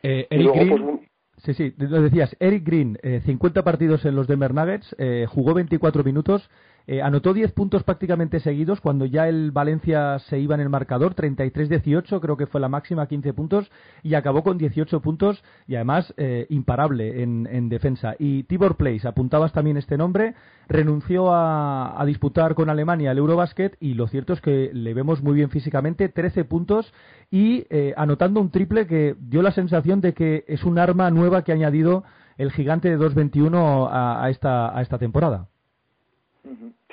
[0.02, 4.26] Eh, Eric Green, pues, sí, sí, lo decías, Eric Green, eh, 50 partidos en los
[4.26, 6.48] Denver Nuggets, eh, jugó 24 minutos
[6.90, 11.14] Eh, anotó 10 puntos prácticamente seguidos cuando ya el Valencia se iba en el marcador,
[11.14, 13.70] 33-18, creo que fue la máxima, 15 puntos,
[14.02, 18.14] y acabó con 18 puntos y además eh, imparable en, defensa.
[18.18, 20.34] Y Tibor Place, apuntabas también este nombre,
[20.66, 25.34] renunció a, disputar con Alemania el Eurobasket y lo cierto es que le vemos muy
[25.34, 26.94] bien físicamente, 13 puntos
[27.30, 31.44] y eh, anotando un triple que dio la sensación de que es un arma nueva
[31.44, 32.04] que ha añadido
[32.38, 35.48] el gigante de 2.21 a, a, esta, a esta temporada.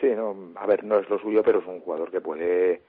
[0.06, 2.82] Sí, no, a ver, no es lo suyo, pero es un jugador que puede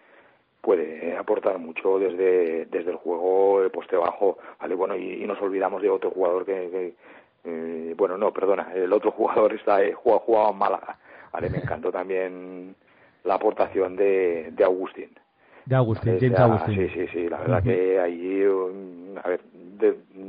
[0.60, 4.74] puede aportar mucho desde, desde el juego de poste bajo, ¿vale?
[4.74, 6.92] Bueno, y, nos olvidamos de otro jugador que,
[7.44, 10.98] eh, bueno, no, perdona, el otro jugador está eh, jugado, en Málaga,
[11.32, 11.48] ¿vale?
[11.48, 12.74] Me encantó también
[13.24, 15.10] la aportación de, de Agustín.
[15.64, 16.76] De Agustín, James Agustín.
[16.76, 18.44] Sí, sí, sí, la verdad que ahí,
[19.24, 19.40] a ver,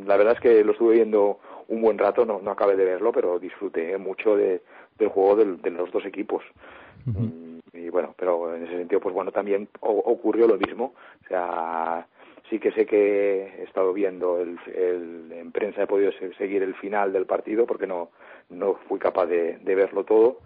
[0.05, 3.11] la verdad es que lo estuve viendo un buen rato, no, no acabé de verlo,
[3.11, 4.61] pero disfruté mucho de,
[4.97, 6.43] del juego de los dos equipos.
[7.05, 10.93] Mm, y bueno, pero en ese sentido, pues bueno, también ocurrió lo mismo.
[11.25, 12.05] O sea,
[12.49, 14.57] sí que sé que he estado viendo el,
[15.31, 18.09] en prensa, he podido seguir el final del partido porque no
[18.49, 20.39] no fui capaz de, verlo todo,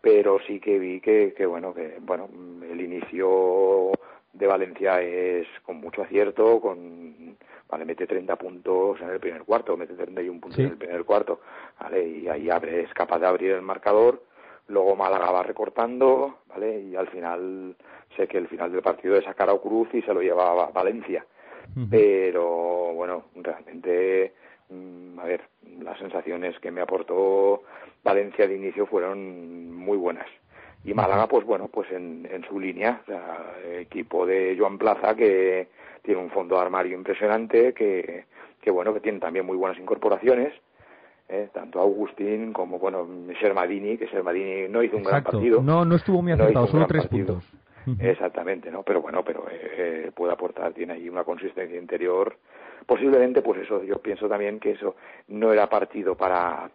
[0.00, 2.28] pero sí que vi que, que bueno, que bueno,
[2.70, 3.90] el inicio
[4.32, 7.36] de Valencia es con mucho acierto, con
[7.72, 11.40] vale, mete 30 puntos en el primer cuarto, mete 31 puntos en el primer cuarto,
[11.80, 14.22] vale, y ahí abre, es capaz de abrir el marcador,
[14.68, 17.74] luego Málaga va recortando, vale, y al final
[18.14, 20.70] sé que el final del partido es sacar a Cruz y se lo lleva a
[20.70, 21.24] Valencia,
[21.88, 24.34] pero bueno, realmente,
[24.68, 25.40] mm, a ver,
[25.80, 27.62] las sensaciones que me aportó
[28.04, 30.26] Valencia de inicio fueron muy buenas
[30.84, 33.02] y Málaga pues bueno pues en, en su línea
[33.78, 35.68] equipo de Joan Plaza que
[36.02, 38.24] tiene un fondo de armario impresionante que,
[38.60, 40.52] que bueno que tiene también muy buenas incorporaciones
[41.28, 41.48] ¿eh?
[41.52, 43.06] tanto Agustín como bueno
[43.40, 45.62] Shermadini que Shermadini no hizo un gran partido.
[45.62, 47.44] No no estuvo muy acertado solo tres puntos.
[47.98, 52.36] Exactamente no pero bueno pero eh, puede aportar tiene ahí una consistencia interior.
[52.86, 54.96] Posiblemente pues eso yo pienso también que eso
[55.28, 56.70] no era partido para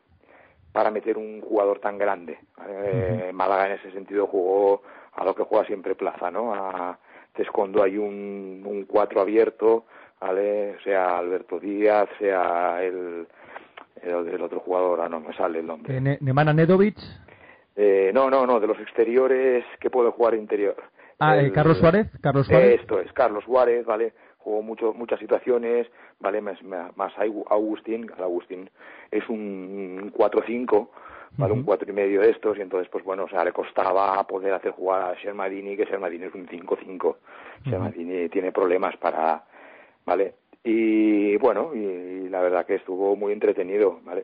[0.71, 2.37] para meter un jugador tan grande.
[2.67, 4.81] Eh, Málaga en ese sentido jugó
[5.13, 6.53] a lo que juega siempre Plaza, ¿no?
[6.53, 6.97] A,
[7.33, 9.85] te escondo ahí un, un cuatro abierto,
[10.19, 10.77] ¿vale?
[10.83, 13.27] Sea Alberto Díaz, sea el,
[14.01, 15.97] el, otro jugador, ah, no me sale el nombre.
[15.97, 16.97] Eh, ¿Nemana Nedovic?
[17.75, 20.75] Eh, no, no, no, de los exteriores que puede jugar interior.
[21.19, 22.81] Ah, eh, Carlos Suárez, Carlos Suárez.
[22.81, 24.13] Esto es, Carlos Suárez, ¿vale?
[24.47, 25.87] Jugó mucho, muchas situaciones,
[26.21, 26.39] ¿vale?
[26.39, 27.13] Más, más
[27.49, 28.69] Agustín, Agustín
[29.11, 30.87] es un 4-5,
[31.37, 31.53] ¿vale?
[31.53, 34.53] Un cuatro y medio de estos, y entonces, pues bueno, o sea, le costaba poder
[34.53, 37.15] hacer jugar a Shermadini, que Shermadini es un 5-5.
[37.65, 39.43] Shermadini tiene problemas para,
[40.05, 40.35] ¿vale?
[40.63, 44.23] Y bueno, y, la verdad que estuvo muy entretenido, ¿vale?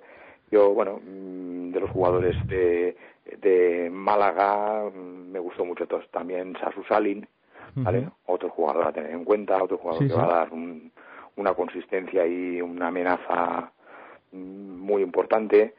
[0.51, 2.95] Yo, bueno, mm, de los jugadores de,
[3.41, 6.09] de Málaga, mm, me gustó mucho todos.
[6.12, 7.27] También Sasu Salin,
[7.75, 8.09] ¿vale?
[8.25, 10.49] Otro jugador a tener en cuenta, otro jugador que va a dar
[11.36, 13.71] una consistencia y una amenaza
[14.31, 15.75] muy importante.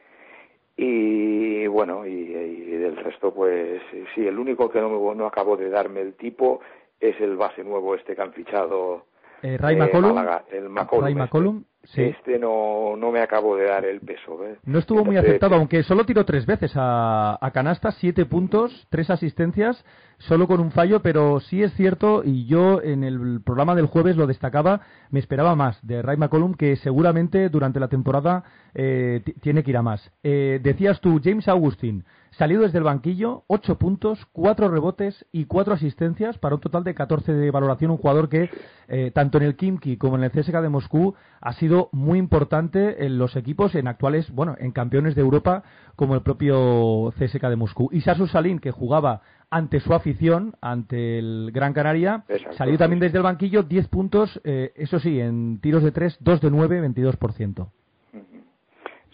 [0.76, 3.80] Y bueno, y, del resto, pues
[4.14, 6.60] sí, el único que no, no acabo de darme el tipo
[6.98, 9.06] es el base nuevo este que han fichado.
[9.42, 10.18] Eh, Ray McCollum.
[10.50, 11.04] el McCollum.
[11.04, 11.73] Ray este.
[11.94, 14.38] Este no, no me acabo de dar el peso.
[14.64, 19.10] No estuvo muy aceptado, aunque solo tiró tres veces a, a canasta, siete puntos, tres
[19.10, 19.84] asistencias
[20.18, 24.16] solo con un fallo, pero sí es cierto, y yo en el programa del jueves
[24.16, 28.44] lo destacaba, me esperaba más de Ray McCollum, que seguramente durante la temporada
[28.74, 30.10] eh, tiene que ir a más.
[30.22, 32.04] Eh, decías tú, James Augustin,
[32.38, 36.94] salido desde el banquillo, 8 puntos, 4 rebotes y 4 asistencias, para un total de
[36.94, 38.50] 14 de valoración, un jugador que
[38.88, 43.04] eh, tanto en el Kimki como en el CSK de Moscú ha sido muy importante
[43.04, 45.62] en los equipos, en actuales, bueno, en campeones de Europa,
[45.96, 47.88] como el propio CSK de Moscú.
[47.92, 52.24] Y Sasu Salin, que jugaba ante su afición, ante el Gran Canaria.
[52.56, 56.40] Salió también desde el banquillo 10 puntos, eh, eso sí, en tiros de 3, 2
[56.40, 57.68] de 9, 22%.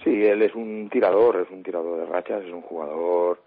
[0.04, 3.42] Sí, él es un tirador, es un tirador de rachas, es un jugador,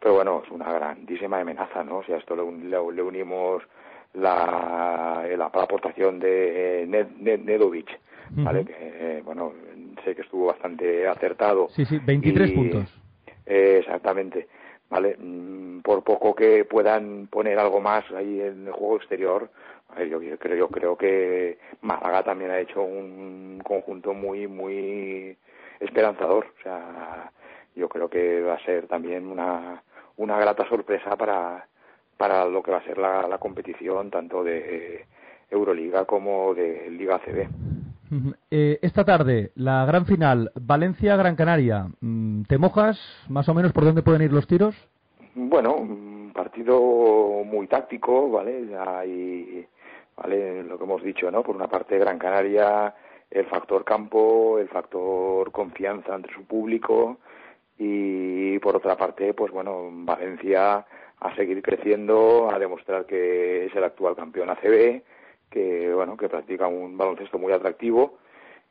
[0.00, 1.98] pero bueno, es una grandísima amenaza, ¿no?
[1.98, 3.62] O sea, esto le, unimos
[4.14, 7.88] la, la, aportación de Ned, Nedovic,
[8.30, 8.64] ¿vale?
[8.64, 9.52] Que, eh, bueno,
[10.04, 11.68] sé que estuvo bastante acertado.
[11.70, 12.94] Sí, sí, 23 puntos.
[13.46, 14.48] Eh, exactamente.
[14.88, 15.16] ¿vale?
[15.18, 19.50] Mm, por poco que puedan poner algo más ahí en el juego exterior,
[20.10, 25.36] yo, creo, yo creo que Málaga también ha hecho un conjunto muy, muy
[25.80, 26.46] esperanzador.
[26.58, 27.30] O sea,
[27.74, 29.82] yo creo que va a ser también una,
[30.16, 31.66] una grata sorpresa para,
[32.16, 35.06] para lo que va a ser la, la competición tanto de
[35.50, 37.48] Euroliga como de Liga CB.
[38.50, 41.86] Eh, esta tarde, la gran final, Valencia-Gran Canaria.
[42.00, 44.74] Mm, ¿Te mojas más o menos por dónde pueden ir los tiros?
[45.34, 46.78] Bueno, un partido
[47.44, 48.68] muy táctico, ¿vale?
[48.78, 49.66] Hay,
[50.16, 50.62] ¿vale?
[50.62, 51.42] Lo que hemos dicho, ¿no?
[51.42, 52.94] Por una parte, Gran Canaria,
[53.30, 57.18] el factor campo, el factor confianza entre su público
[57.78, 60.86] y por otra parte, pues bueno, Valencia
[61.20, 65.02] a seguir creciendo, a demostrar que es el actual campeón ACB,
[65.50, 68.18] que bueno, que practica un baloncesto muy atractivo.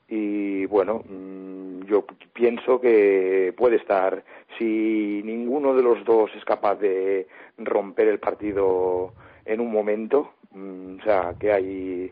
[0.07, 4.23] Y bueno, mm, yo pienso que puede estar
[4.57, 9.13] si ninguno de los dos es capaz de romper el partido
[9.45, 12.11] en un momento, mm, o sea, que hay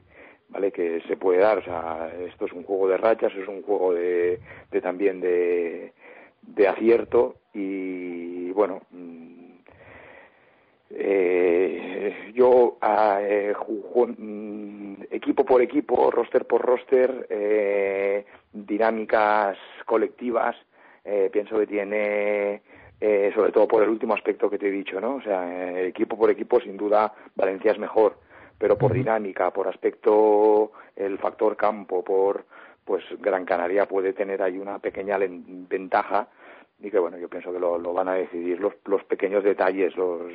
[0.53, 3.63] vale que se puede dar, o sea, esto es un juego de rachas, es un
[3.63, 4.39] juego de,
[4.83, 5.93] también de,
[6.43, 9.51] de acierto y bueno, mm,
[10.91, 12.77] eh, yo
[13.19, 13.53] eh,
[15.09, 20.55] equipo por equipo, roster por roster, eh, dinámicas colectivas,
[21.03, 22.61] eh, pienso que tiene,
[23.01, 25.15] eh, sobre todo por el último aspecto que te he dicho, ¿no?
[25.15, 28.17] O sea, equipo por equipo, sin duda, Valencia es mejor,
[28.63, 32.45] pero por dinámica, por aspecto, el factor campo, por,
[32.85, 36.29] pues Gran Canaria puede tener ahí una pequeña ventaja
[36.79, 39.97] y que bueno yo pienso que lo, lo van a decidir los, los pequeños detalles
[39.97, 40.31] los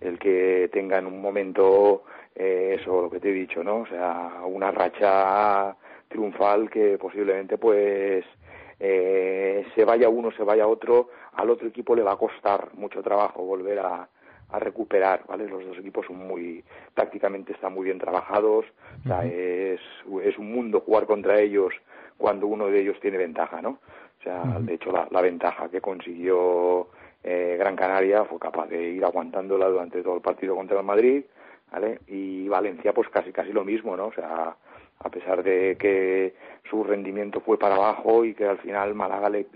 [0.00, 2.02] el que tenga en un momento
[2.34, 5.76] eh, eso lo que te he dicho no o sea una racha
[6.08, 8.24] triunfal que posiblemente pues
[8.80, 13.02] eh, se vaya uno se vaya otro al otro equipo le va a costar mucho
[13.02, 14.08] trabajo volver a,
[14.50, 15.48] a recuperar, ¿vale?
[15.48, 18.64] Los dos equipos son muy, tácticamente están muy bien trabajados,
[19.04, 19.80] o sea, es,
[20.24, 21.74] es un mundo jugar contra ellos
[22.16, 23.78] cuando uno de ellos tiene ventaja, ¿no?
[24.18, 26.88] O sea, de hecho, la, la ventaja que consiguió
[27.22, 31.24] eh, Gran Canaria fue capaz de ir aguantándola durante todo el partido contra el Madrid,
[31.70, 32.00] ¿vale?
[32.06, 34.06] Y Valencia, pues casi casi lo mismo, ¿no?
[34.06, 34.56] O sea,
[35.00, 36.34] a pesar de que
[36.68, 39.46] su rendimiento fue para abajo y que al final Málaga le,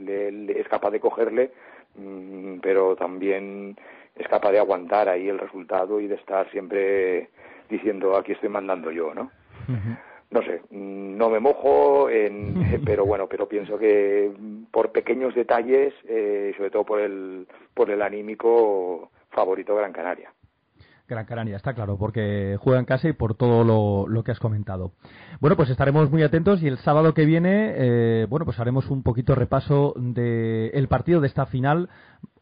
[0.61, 1.53] es capaz de cogerle,
[1.97, 3.77] mm, pero también
[4.15, 7.31] es capaz de aguantar ahí el resultado y de estar siempre
[7.69, 9.31] diciendo aquí estoy mandando yo, ¿no?
[10.33, 14.33] no sé, no me mojo, en, pero bueno, pero pienso que
[14.71, 20.33] por pequeños detalles, eh, sobre todo por el, por el anímico favorito Gran Canaria.
[21.07, 23.65] Gran Canaria, está claro, porque juega en casa y por todo
[24.09, 24.93] lo, que has comentado.
[25.41, 29.03] Bueno, pues estaremos muy atentos y el sábado que viene, eh, bueno, pues haremos un
[29.03, 31.91] poquito repaso del partido de esta final,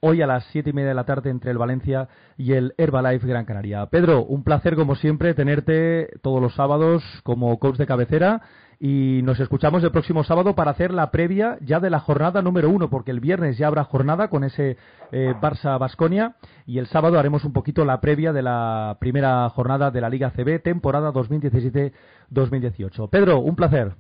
[0.00, 3.26] hoy a las siete y media de la tarde entre el Valencia y el Herbalife
[3.26, 3.86] Gran Canaria.
[3.86, 8.42] Pedro, un placer como siempre tenerte todos los sábados como coach de cabecera
[8.82, 12.70] y nos escuchamos el próximo sábado para hacer la previa ya de la jornada número
[12.70, 14.78] uno, porque el viernes ya habrá jornada con ese
[15.12, 19.90] eh, Barça Basconia y el sábado haremos un poquito la previa de la primera jornada
[19.90, 23.10] de la Liga CB, temporada 2017-2018.
[23.10, 23.92] Pedro, un placer.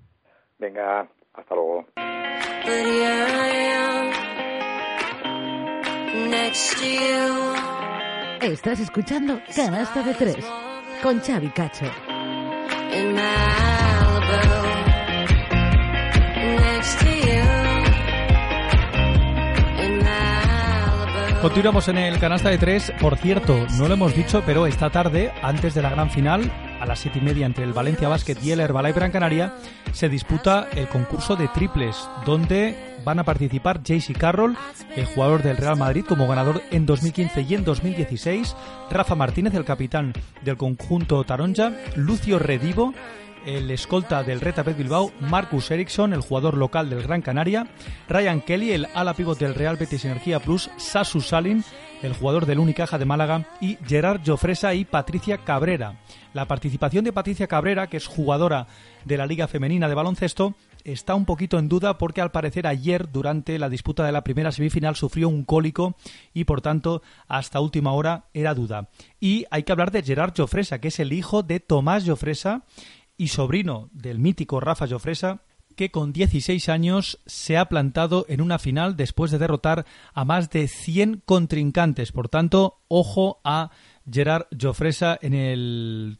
[0.58, 1.84] Venga, hasta luego.
[8.40, 10.44] Estás escuchando Canasta de Tres
[11.00, 11.86] con Xavi Cacho.
[21.40, 22.92] Continuamos en el canasta de tres.
[23.00, 26.86] Por cierto, no lo hemos dicho, pero esta tarde, antes de la gran final, a
[26.86, 29.54] las siete y media entre el Valencia Basket y el Herbalife Gran Canaria,
[29.92, 34.56] se disputa el concurso de triples, donde van a participar JC Carroll,
[34.96, 38.56] el jugador del Real Madrid como ganador en 2015 y en 2016,
[38.90, 40.12] Rafa Martínez, el capitán
[40.42, 42.94] del conjunto Taronja, Lucio Redivo,
[43.46, 47.66] el escolta del Reta Bilbao, Marcus Eriksson, el jugador local del Gran Canaria,
[48.08, 51.64] Ryan Kelly, el ala pivot del Real Betis Energía Plus, Sasu Salin,
[52.02, 55.96] el jugador del Unicaja de Málaga, y Gerard Jofresa y Patricia Cabrera.
[56.32, 58.68] La participación de Patricia Cabrera, que es jugadora
[59.04, 63.10] de la Liga Femenina de Baloncesto, está un poquito en duda porque al parecer ayer
[63.10, 65.96] durante la disputa de la primera semifinal sufrió un cólico
[66.32, 68.88] y por tanto hasta última hora era duda.
[69.18, 72.64] Y hay que hablar de Gerard Jofresa, que es el hijo de Tomás Jofresa
[73.16, 75.42] y sobrino del mítico Rafa Jofresa,
[75.76, 80.50] que con 16 años se ha plantado en una final después de derrotar a más
[80.50, 82.12] de 100 contrincantes.
[82.12, 83.70] Por tanto, ojo a
[84.10, 86.19] Gerard Jofresa en el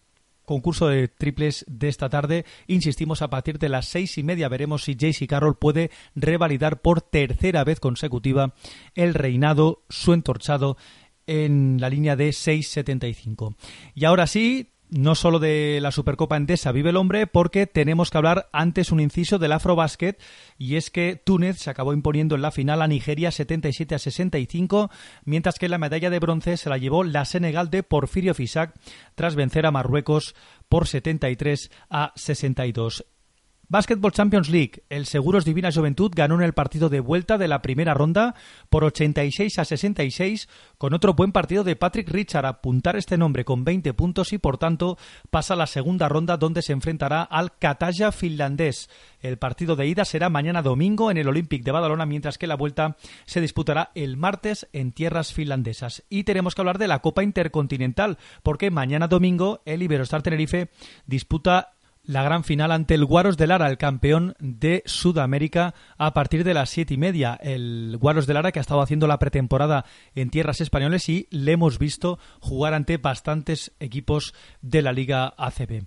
[0.51, 2.45] concurso de triples de esta tarde.
[2.67, 7.03] Insistimos, a partir de las seis y media veremos si JC Carroll puede revalidar por
[7.03, 8.55] tercera vez consecutiva
[8.97, 10.77] el reinado, su entorchado
[11.29, 13.55] en la línea de 6.75.
[13.95, 18.19] Y ahora sí, no solo de la Supercopa Endesa vive el hombre, porque tenemos que
[18.19, 20.21] hablar antes un inciso del Afrobasket,
[20.59, 24.91] y es que Túnez se acabó imponiendo en la final a Nigeria 77 a 65,
[25.25, 28.75] mientras que la medalla de bronce se la llevó la Senegal de Porfirio Fisac
[29.15, 30.35] tras vencer a Marruecos
[30.69, 33.05] por 73 a 62.
[33.71, 34.83] Basketball Champions League.
[34.89, 38.35] El Seguros Divina Juventud ganó en el partido de vuelta de la primera ronda
[38.69, 43.63] por 86 a 66 con otro buen partido de Patrick Richard apuntar este nombre con
[43.63, 44.99] 20 puntos y por tanto
[45.31, 48.91] pasa a la segunda ronda donde se enfrentará al Kataya finlandés.
[49.21, 52.57] El partido de ida será mañana domingo en el Olympic de Badalona mientras que la
[52.57, 56.03] vuelta se disputará el martes en tierras finlandesas.
[56.09, 60.71] Y tenemos que hablar de la Copa Intercontinental porque mañana domingo el Iberostar Tenerife
[61.07, 66.45] disputa la gran final ante el Guaros de Lara, el campeón de Sudamérica, a partir
[66.45, 67.39] de las siete y media.
[67.41, 69.85] El Guaros de Lara que ha estado haciendo la pretemporada
[70.15, 75.85] en tierras españoles y le hemos visto jugar ante bastantes equipos de la Liga ACB.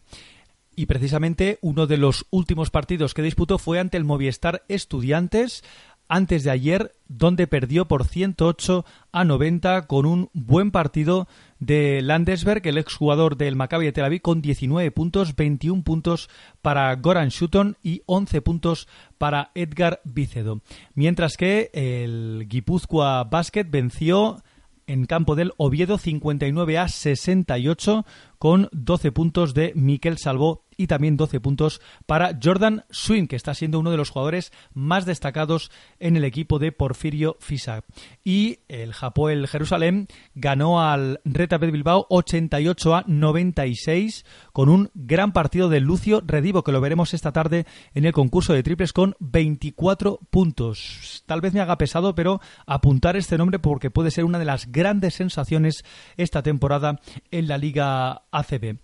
[0.75, 5.63] Y precisamente uno de los últimos partidos que disputó fue ante el Movistar Estudiantes
[6.07, 11.27] antes de ayer, donde perdió por 108 a 90 con un buen partido
[11.59, 16.29] de Landesberg, el exjugador del Maccabi de Tel Aviv, con 19 puntos, 21 puntos
[16.61, 18.87] para Goran Shuton y 11 puntos
[19.17, 20.61] para Edgar Vicedo.
[20.93, 24.43] Mientras que el Guipúzcoa Basket venció
[24.87, 28.05] en campo del Oviedo 59 a 68
[28.37, 33.53] con 12 puntos de Miquel Salvó y también 12 puntos para Jordan Swin, que está
[33.53, 37.83] siendo uno de los jugadores más destacados en el equipo de Porfirio Fisa.
[38.23, 38.93] Y el
[39.29, 46.21] el Jerusalén ganó al Reta Bilbao 88 a 96 con un gran partido de Lucio
[46.25, 51.23] Redivo, que lo veremos esta tarde en el concurso de triples con 24 puntos.
[51.25, 54.71] Tal vez me haga pesado, pero apuntar este nombre porque puede ser una de las
[54.71, 55.83] grandes sensaciones
[56.17, 56.99] esta temporada
[57.31, 58.77] en la Liga ACB.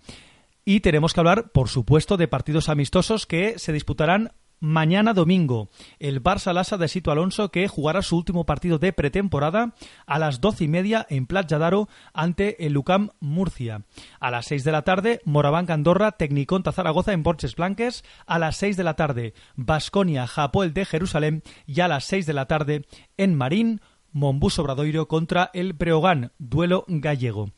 [0.64, 5.70] Y tenemos que hablar, por supuesto, de partidos amistosos que se disputarán mañana domingo.
[5.98, 9.74] El Barça Lassa de Sito Alonso que jugará su último partido de pretemporada
[10.06, 13.82] a las doce y media en Platja d'Aro ante el Lucam Murcia.
[14.20, 18.04] A las seis de la tarde, Moraván Andorra, Tecniconta Zaragoza en Borges Blanques.
[18.26, 21.42] A las seis de la tarde, Basconia Japoel de Jerusalén.
[21.66, 22.84] Y a las seis de la tarde,
[23.16, 23.80] en Marín,
[24.12, 27.50] Mombus Obradoiro contra el Breogán, duelo gallego.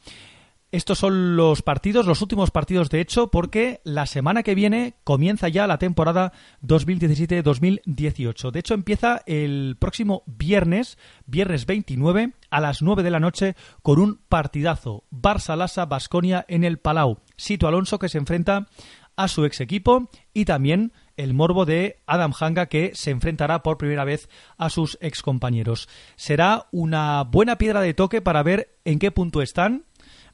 [0.73, 5.49] Estos son los partidos, los últimos partidos de hecho, porque la semana que viene comienza
[5.49, 8.51] ya la temporada 2017-2018.
[8.51, 10.97] De hecho, empieza el próximo viernes,
[11.27, 15.05] viernes 29, a las 9 de la noche, con un partidazo.
[15.11, 17.19] Barça-Lasa, Basconia en el Palau.
[17.37, 18.67] Sito Alonso que se enfrenta
[19.15, 23.77] a su ex equipo y también el morbo de Adam Hanga que se enfrentará por
[23.77, 25.89] primera vez a sus ex compañeros.
[26.17, 29.85] Será una buena piedra de toque para ver en qué punto están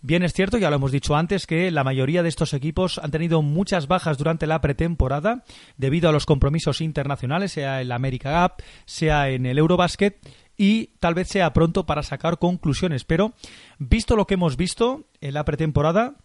[0.00, 3.10] Bien es cierto, ya lo hemos dicho antes, que la mayoría de estos equipos han
[3.10, 5.42] tenido muchas bajas durante la pretemporada
[5.76, 10.18] debido a los compromisos internacionales, sea en la América Cup, sea en el Eurobasket,
[10.56, 13.04] y tal vez sea pronto para sacar conclusiones.
[13.04, 13.32] Pero,
[13.78, 16.16] visto lo que hemos visto en la pretemporada,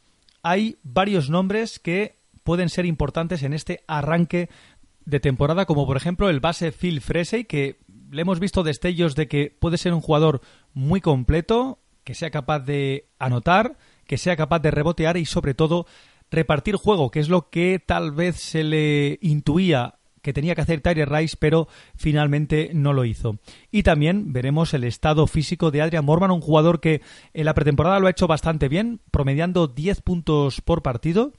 [0.43, 4.49] hay varios nombres que pueden ser importantes en este arranque
[5.05, 7.79] de temporada, como por ejemplo el base Phil Fresey, que
[8.11, 10.41] le hemos visto destellos de que puede ser un jugador
[10.73, 15.85] muy completo, que sea capaz de anotar, que sea capaz de rebotear y sobre todo
[16.31, 20.81] repartir juego, que es lo que tal vez se le intuía que tenía que hacer
[20.81, 23.39] Tyre Rice, pero finalmente no lo hizo.
[23.69, 27.01] Y también veremos el estado físico de Adrian Morman, un jugador que
[27.33, 31.33] en la pretemporada lo ha hecho bastante bien, promediando 10 puntos por partido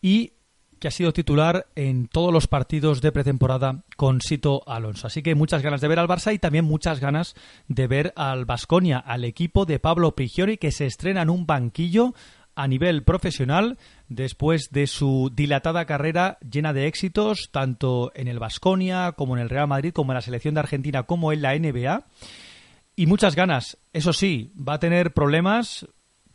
[0.00, 0.34] y
[0.78, 5.06] que ha sido titular en todos los partidos de pretemporada con Sito Alonso.
[5.06, 7.34] Así que muchas ganas de ver al Barça y también muchas ganas
[7.68, 12.14] de ver al Basconia, al equipo de Pablo Prigioni que se estrena en un banquillo
[12.54, 19.12] a nivel profesional después de su dilatada carrera llena de éxitos tanto en el Basconia
[19.12, 22.04] como en el Real Madrid como en la selección de Argentina como en la NBA
[22.96, 23.78] y muchas ganas.
[23.92, 25.86] Eso sí, va a tener problemas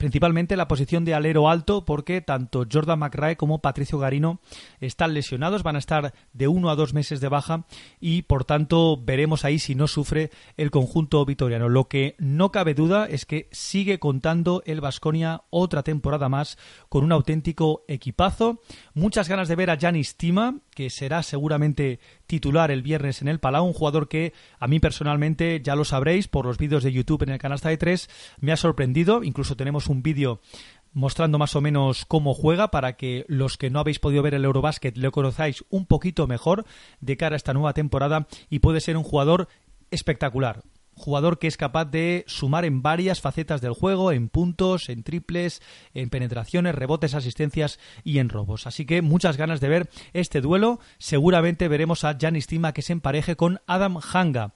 [0.04, 4.42] principalmente la posición de alero alto porque tanto Jordan McRae como Patricio Garino
[4.82, 7.64] están lesionados, van a estar de uno a dos meses de baja
[8.02, 11.70] y por tanto veremos ahí si no sufre el conjunto vitoriano.
[11.70, 16.58] Lo que no cabe duda es que sigue contando el Vasconia otra temporada más
[16.90, 18.60] con un auténtico equipazo.
[18.94, 23.40] Muchas ganas de ver a Janis Tima, que será seguramente titular el viernes en el
[23.40, 27.24] Palau, un jugador que a mí personalmente, ya lo sabréis por los vídeos de YouTube
[27.24, 28.10] en el canasta de 3,
[28.40, 30.42] me ha sorprendido, incluso tenemos un vídeo
[30.94, 34.46] mostrando más o menos cómo juega para que los que no habéis podido ver el
[34.46, 36.66] Eurobasket lo conozcáis un poquito mejor
[37.02, 39.48] de cara a esta nueva temporada y puede ser un jugador
[39.90, 40.64] espectacular
[40.96, 45.62] jugador que es capaz de sumar en varias facetas del juego, en puntos, en triples,
[45.94, 48.68] en penetraciones, rebotes, asistencias y en robos.
[48.68, 50.80] Así que muchas ganas de ver este duelo.
[50.98, 54.54] Seguramente veremos a Janis Tima que se empareje con Adam Hanga.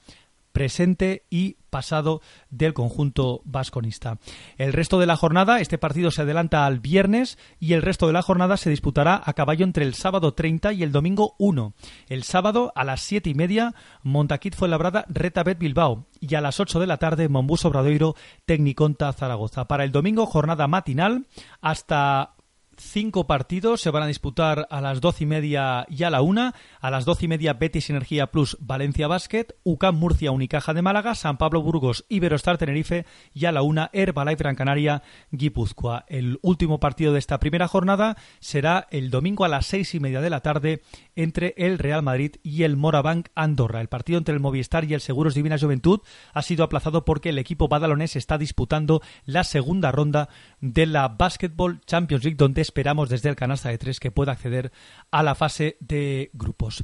[0.58, 4.18] Presente y pasado del conjunto vasconista.
[4.58, 8.14] El resto de la jornada, este partido se adelanta al viernes y el resto de
[8.14, 11.74] la jornada se disputará a caballo entre el sábado 30 y el domingo 1.
[12.10, 16.60] El sábado a las 7 y media, Montaquit fue labrada Retabet Bilbao y a las
[16.60, 18.16] 8 de la tarde, Mombus Obradoiro
[18.48, 19.68] Tecniconta Zaragoza.
[19.68, 21.28] Para el domingo, jornada matinal
[21.62, 22.34] hasta
[22.80, 26.54] Cinco partidos se van a disputar a las doce y media y a la una.
[26.80, 31.16] A las doce y media Betis Energía Plus Valencia Basket, UCAM Murcia Unicaja de Málaga,
[31.16, 35.02] San Pablo Burgos Iberostar Tenerife y a la una Herbalife Gran Canaria
[35.32, 36.06] Guipúzcoa.
[36.08, 40.22] El último partido de esta primera jornada será el domingo a las seis y media
[40.22, 40.84] de la tarde
[41.16, 43.82] entre el Real Madrid y el Morabank Andorra.
[43.82, 46.02] El partido entre el Movistar y el Seguros Divina Juventud
[46.32, 50.30] ha sido aplazado porque el equipo badalonés está disputando la segunda ronda
[50.60, 54.72] de la Basketball Champions League donde esperamos desde el canasta de tres que pueda acceder
[55.12, 56.84] a la fase de grupos.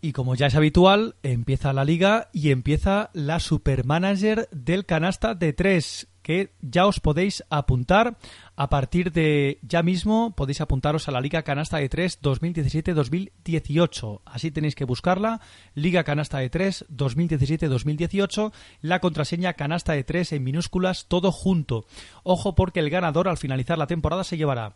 [0.00, 5.52] Y como ya es habitual, empieza la liga y empieza la supermanager del canasta de
[5.52, 8.16] tres que ya os podéis apuntar
[8.56, 14.20] a partir de ya mismo podéis apuntaros a la Liga Canasta de 3 2017-2018.
[14.24, 15.40] Así tenéis que buscarla,
[15.74, 21.86] Liga Canasta de 3 2017-2018, la contraseña Canasta de 3 en minúsculas, todo junto.
[22.22, 24.74] Ojo porque el ganador al finalizar la temporada se llevará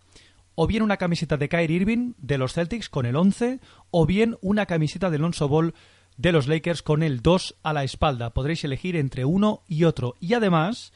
[0.57, 4.37] o bien una camiseta de Kyrie Irving de los Celtics con el 11 o bien
[4.41, 5.75] una camiseta de Lonzo Ball
[6.17, 8.31] de los Lakers con el 2 a la espalda.
[8.31, 10.17] Podréis elegir entre uno y otro.
[10.19, 10.93] Y además,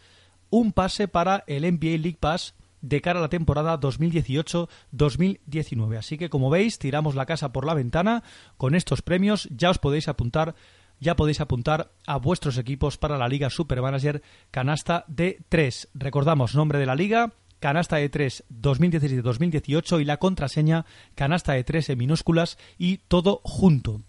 [0.51, 5.99] un pase para el NBA League Pass de cara a la temporada 2018-2019.
[5.99, 8.25] Así que como veis, tiramos la casa por la ventana
[8.57, 9.49] con estos premios.
[9.51, 10.57] Ya os podéis apuntar,
[10.99, 15.91] ya podéis apuntar a vuestros equipos para la Liga Supermanager Canasta de 3.
[15.95, 21.91] Recordamos nombre de la liga, Canasta de 3 2017-2018 y la contraseña Canasta de 3
[21.91, 24.01] en minúsculas y todo junto.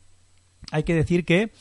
[0.72, 1.52] Hay que decir que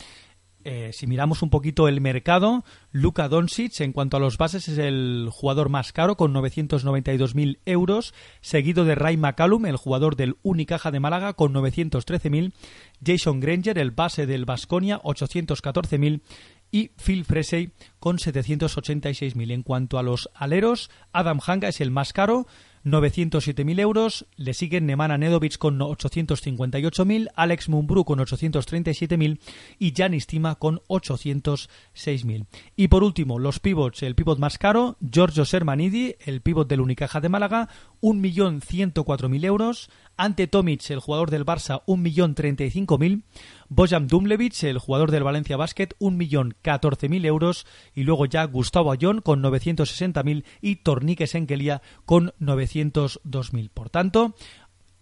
[0.65, 4.79] eh, si miramos un poquito el mercado, Luka Doncic en cuanto a los bases es
[4.79, 10.91] el jugador más caro con 992.000 euros, seguido de Ray McCallum, el jugador del Unicaja
[10.91, 12.53] de Málaga con 913.000,
[13.05, 16.21] Jason Granger, el base del Basconia, 814.000
[16.71, 19.53] y Phil Fresey con 786.000.
[19.53, 22.47] En cuanto a los aleros, Adam Hanga es el más caro
[22.85, 29.39] 907.000 euros, le siguen Nemanja Nedovic con 858.000, Alex Mumbrú con 837.000
[29.79, 32.47] y Janis Tima con 806.000.
[32.77, 37.21] Y por último, los pivots, el pivot más caro, Giorgio Sermanidi, el pivot del Unicaja
[37.21, 37.69] de Málaga,
[38.01, 43.23] 1.104.000 euros, ante Tomic, el jugador del Barça, 1.035.000,
[43.71, 49.43] Bojan Dumlevich, el jugador del Valencia Basket, 1.014.000 euros, y luego ya Gustavo Ayón con
[49.43, 53.71] 960.000 y Tornique Senkelia con 902.000.
[53.73, 54.35] Por tanto,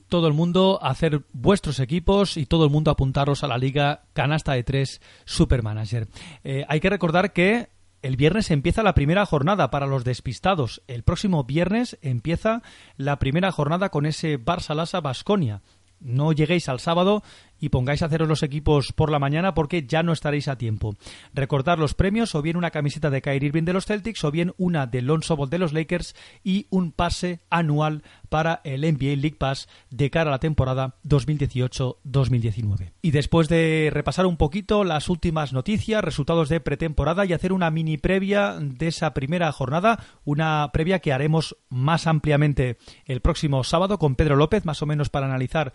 [0.08, 4.52] todo el mundo hacer vuestros equipos y todo el mundo apuntaros a la liga canasta
[4.52, 6.06] de tres Supermanager.
[6.44, 7.70] Eh, hay que recordar que
[8.02, 10.82] el viernes empieza la primera jornada para los despistados.
[10.86, 12.62] El próximo viernes empieza
[12.96, 15.62] la primera jornada con ese Barça Basconia.
[16.00, 17.24] No lleguéis al sábado
[17.60, 20.96] y pongáis a haceros los equipos por la mañana porque ya no estaréis a tiempo.
[21.34, 24.52] Recordar los premios, o bien una camiseta de Kyrie Irving de los Celtics, o bien
[24.56, 29.36] una de Lonzo Ball de los Lakers y un pase anual para el NBA League
[29.38, 32.92] Pass de cara a la temporada 2018-2019.
[33.02, 37.70] Y después de repasar un poquito las últimas noticias, resultados de pretemporada y hacer una
[37.70, 43.98] mini previa de esa primera jornada, una previa que haremos más ampliamente el próximo sábado
[43.98, 45.72] con Pedro López, más o menos para analizar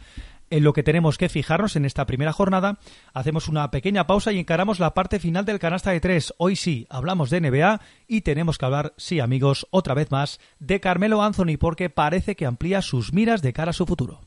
[0.54, 2.78] en lo que tenemos que fijarnos en esta primera jornada.
[3.12, 6.32] Hacemos una pequeña pausa y encaramos la parte final del canasta de tres.
[6.38, 10.80] Hoy sí, hablamos de NBA y tenemos que hablar, sí amigos, otra vez más, de
[10.80, 14.22] Carmelo Anthony porque parece que amplía sus miras de cara a su futuro.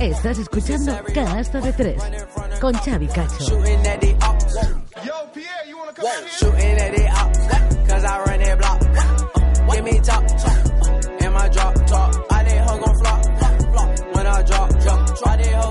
[0.00, 2.02] Estás escuchando Canasta de Tres
[2.60, 3.62] con Xavi Cacho.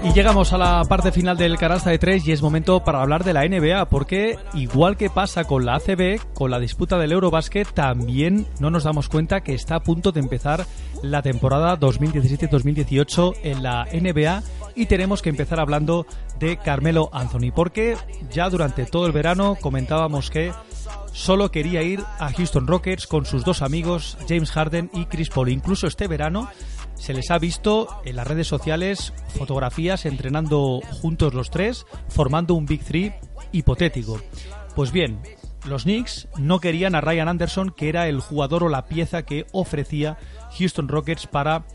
[0.04, 3.24] Y llegamos a la parte final del canasta de tres y es momento para hablar
[3.24, 7.74] de la NBA, porque igual que pasa con la ACB, con la disputa del Eurobasket,
[7.74, 10.66] también no nos damos cuenta que está a punto de empezar
[11.02, 14.44] la temporada 2017-2018 en la NBA
[14.76, 16.06] y tenemos que empezar hablando
[16.40, 17.98] de Carmelo Anthony, porque
[18.32, 20.52] ya durante todo el verano comentábamos que
[21.16, 25.50] solo quería ir a Houston Rockets con sus dos amigos James Harden y Chris Paul.
[25.50, 26.50] Incluso este verano
[26.96, 32.66] se les ha visto en las redes sociales fotografías entrenando juntos los tres, formando un
[32.66, 33.14] Big Three
[33.54, 34.20] hipotético.
[34.76, 35.22] Pues bien,
[35.66, 39.48] los Knicks no querían a Ryan Anderson, que era el jugador o la pieza que
[39.54, 40.18] ofrecía
[40.60, 41.66] Houston Rockets para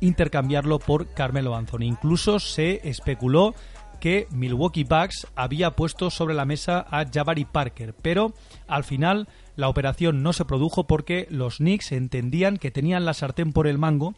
[0.00, 1.82] intercambiarlo por Carmelo Anthony.
[1.82, 3.54] Incluso se especuló
[3.98, 8.34] que Milwaukee Bucks había puesto sobre la mesa a Jabari Parker, pero
[8.66, 13.52] al final la operación no se produjo porque los Knicks entendían que tenían la sartén
[13.52, 14.14] por el mango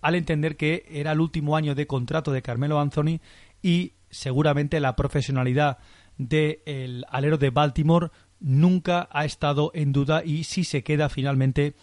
[0.00, 3.20] al entender que era el último año de contrato de Carmelo Anthony
[3.62, 5.78] y seguramente la profesionalidad
[6.16, 11.74] del alero de Baltimore nunca ha estado en duda y si se queda finalmente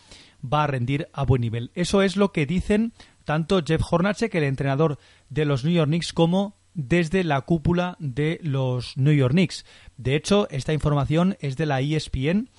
[0.41, 1.72] va a rendir a buen nivel.
[1.74, 2.93] Eso es lo que dicen
[3.26, 4.97] tanto Jeff Hornacek, el entrenador
[5.30, 9.65] de los New York Knicks, como desde la cúpula de los New York Knicks.
[9.97, 12.49] De hecho, esta información es de la ESPN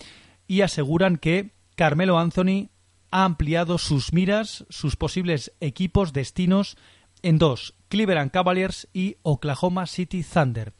[0.46, 2.70] y aseguran que Carmelo Anthony
[3.10, 6.76] ha ampliado sus miras, sus posibles equipos, destinos,
[7.22, 10.72] en dos, Cleveland Cavaliers y Oklahoma City Thunder.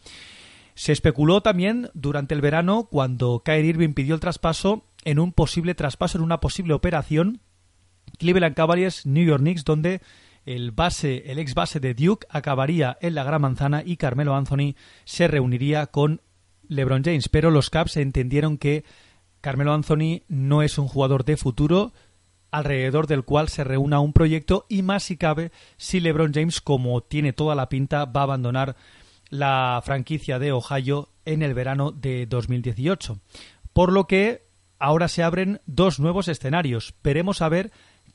[0.74, 5.74] Se especuló también durante el verano cuando Kyrie Irving pidió el traspaso en un posible
[5.74, 7.40] traspaso, en una posible operación
[8.18, 10.00] Cleveland Cavaliers New York Knicks donde
[10.44, 14.74] el base, el ex base de Duke acabaría en la Gran Manzana y Carmelo Anthony
[15.04, 16.20] se reuniría con
[16.68, 18.84] LeBron James, pero los Caps entendieron que
[19.40, 21.92] Carmelo Anthony no es un jugador de futuro
[22.50, 27.00] alrededor del cual se reúna un proyecto y más si cabe si LeBron James, como
[27.02, 28.76] tiene toda la pinta, va a abandonar
[29.30, 33.18] la franquicia de Ohio en el verano de 2018.
[33.72, 34.46] Por lo que
[34.78, 36.94] ahora se abren dos nuevos escenarios.
[37.02, 37.72] Veremos a ver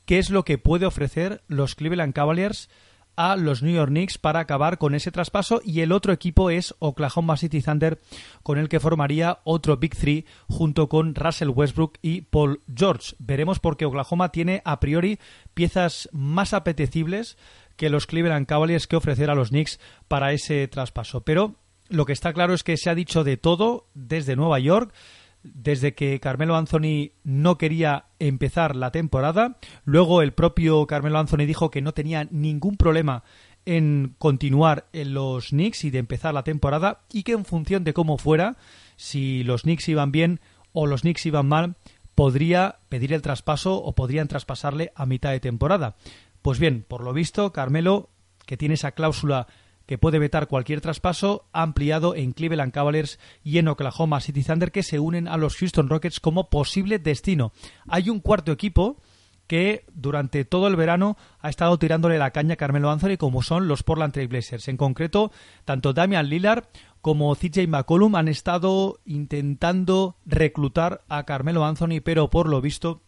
[0.08, 2.70] qué es lo que puede ofrecer los Cleveland Cavaliers
[3.14, 6.74] a los New York Knicks para acabar con ese traspaso y el otro equipo es
[6.78, 8.00] Oklahoma City Thunder
[8.42, 13.16] con el que formaría otro Big Three junto con Russell Westbrook y Paul George.
[13.18, 15.18] Veremos porque Oklahoma tiene a priori
[15.52, 17.36] piezas más apetecibles
[17.76, 19.78] que los Cleveland Cavaliers que ofrecer a los Knicks
[20.08, 21.20] para ese traspaso.
[21.20, 21.56] Pero
[21.90, 24.94] lo que está claro es que se ha dicho de todo desde Nueva York
[25.42, 29.58] desde que Carmelo Anthony no quería empezar la temporada.
[29.84, 33.22] Luego el propio Carmelo Anthony dijo que no tenía ningún problema
[33.64, 37.92] en continuar en los Knicks y de empezar la temporada y que en función de
[37.92, 38.56] cómo fuera,
[38.96, 40.40] si los Knicks iban bien
[40.72, 41.76] o los Knicks iban mal,
[42.14, 45.96] podría pedir el traspaso o podrían traspasarle a mitad de temporada.
[46.42, 48.10] Pues bien, por lo visto, Carmelo,
[48.46, 49.46] que tiene esa cláusula
[49.88, 54.70] que puede vetar cualquier traspaso, ha ampliado en Cleveland Cavaliers y en Oklahoma City Thunder
[54.70, 57.52] que se unen a los Houston Rockets como posible destino.
[57.88, 58.98] Hay un cuarto equipo
[59.46, 63.66] que durante todo el verano ha estado tirándole la caña a Carmelo Anthony como son
[63.66, 64.68] los Portland Trail Blazers.
[64.68, 65.32] En concreto,
[65.64, 66.64] tanto Damian Lillard
[67.00, 73.00] como CJ McCollum han estado intentando reclutar a Carmelo Anthony, pero por lo visto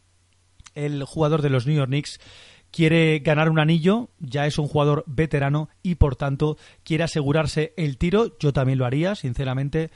[0.75, 2.21] el jugador de los New York Knicks
[2.71, 7.99] quiere ganar un anillo, ya es un jugador veterano y por tanto quiere asegurarse el
[7.99, 9.91] tiro, yo también lo haría, sinceramente,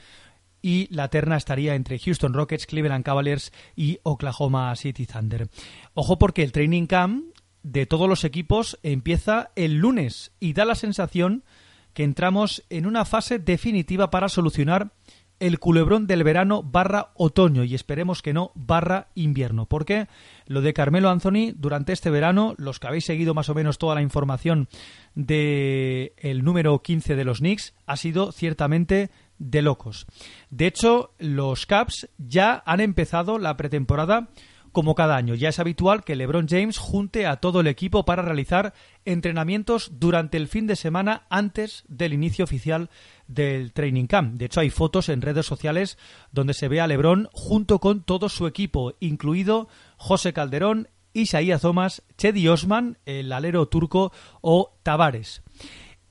[0.61, 5.47] y la terna estaría entre Houston Rockets, Cleveland Cavaliers y Oklahoma City Thunder.
[5.93, 7.25] Ojo porque el training camp
[7.61, 11.43] de todos los equipos empieza el lunes y da la sensación
[11.93, 14.91] que entramos en una fase definitiva para solucionar
[15.39, 19.65] el culebrón del verano barra otoño y esperemos que no barra invierno.
[19.65, 20.07] Porque
[20.47, 23.95] lo de Carmelo Anthony durante este verano, los que habéis seguido más o menos toda
[23.95, 24.67] la información
[25.13, 30.05] del el número 15 de los Knicks, ha sido ciertamente de locos.
[30.49, 34.29] De hecho, los Caps ya han empezado la pretemporada
[34.75, 38.21] como cada año, ya es habitual que LeBron James junte a todo el equipo para
[38.21, 38.73] realizar
[39.05, 42.89] entrenamientos durante el fin de semana antes del inicio oficial
[43.25, 44.35] del training camp.
[44.35, 45.97] De hecho, hay fotos en redes sociales
[46.33, 52.03] donde se ve a LeBron junto con todo su equipo, incluido José Calderón, Isaías Thomas,
[52.17, 54.11] Chedi Osman, el alero turco
[54.41, 55.41] o Tavares.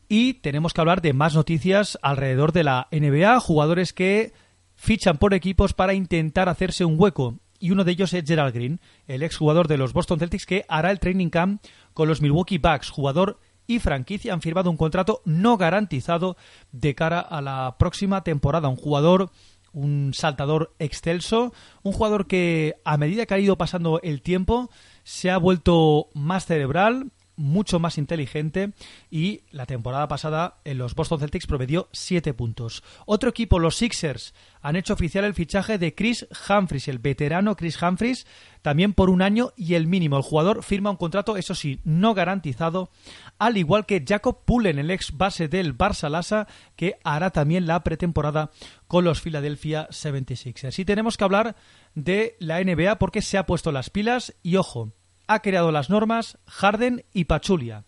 [0.08, 4.32] Y tenemos que hablar de más noticias alrededor de la NBA, jugadores que
[4.74, 8.78] fichan por equipos para intentar hacerse un hueco y uno de ellos es Gerald Green,
[9.06, 12.90] el exjugador de los Boston Celtics que hará el training camp con los Milwaukee Bucks,
[12.90, 16.36] jugador y franquicia han firmado un contrato no garantizado
[16.72, 18.68] de cara a la próxima temporada.
[18.68, 19.30] Un jugador,
[19.72, 24.68] un saltador excelso, un jugador que a medida que ha ido pasando el tiempo
[25.02, 28.72] se ha vuelto más cerebral, mucho más inteligente
[29.10, 32.82] y la temporada pasada en los Boston Celtics promedió 7 puntos.
[33.06, 37.80] Otro equipo, los Sixers, han hecho oficial el fichaje de Chris Humphries, el veterano Chris
[37.80, 38.26] Humphries,
[38.62, 40.16] también por un año y el mínimo.
[40.16, 42.90] El jugador firma un contrato, eso sí, no garantizado,
[43.38, 47.84] al igual que Jacob Pullen, el ex base del Barça Lassa, que hará también la
[47.84, 48.50] pretemporada
[48.86, 50.78] con los Philadelphia 76ers.
[50.78, 51.56] Y tenemos que hablar
[51.94, 54.92] de la NBA porque se ha puesto las pilas y ojo,
[55.26, 57.84] ha creado las normas Harden y Pachulia.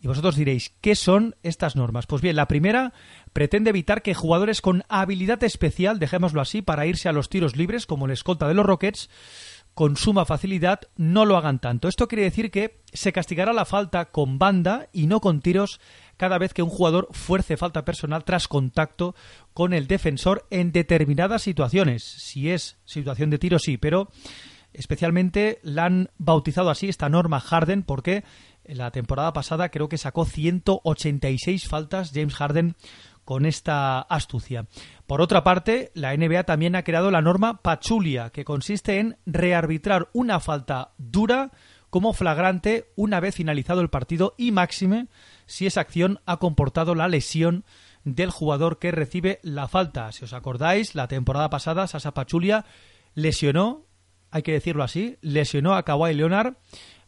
[0.00, 2.06] Y vosotros diréis, ¿qué son estas normas?
[2.06, 2.92] Pues bien, la primera
[3.32, 7.84] pretende evitar que jugadores con habilidad especial, dejémoslo así, para irse a los tiros libres,
[7.84, 9.10] como el escolta de los Rockets,
[9.74, 11.88] con suma facilidad no lo hagan tanto.
[11.88, 15.80] Esto quiere decir que se castigará la falta con banda y no con tiros
[16.16, 19.14] cada vez que un jugador fuerce falta personal tras contacto
[19.52, 22.02] con el defensor en determinadas situaciones.
[22.02, 24.10] Si es situación de tiro, sí, pero
[24.72, 28.24] especialmente la han bautizado así esta norma Harden porque
[28.64, 32.76] la temporada pasada creo que sacó 186 faltas James Harden
[33.24, 34.66] con esta astucia.
[35.06, 40.08] Por otra parte, la NBA también ha creado la norma Pachulia, que consiste en rearbitrar
[40.14, 41.50] una falta dura
[41.90, 45.08] como flagrante una vez finalizado el partido y máxime
[45.46, 47.64] si esa acción ha comportado la lesión
[48.04, 50.10] del jugador que recibe la falta.
[50.12, 52.64] Si os acordáis, la temporada pasada Sasa Pachulia
[53.14, 53.84] lesionó,
[54.30, 56.54] hay que decirlo así, lesionó a Kawhi Leonard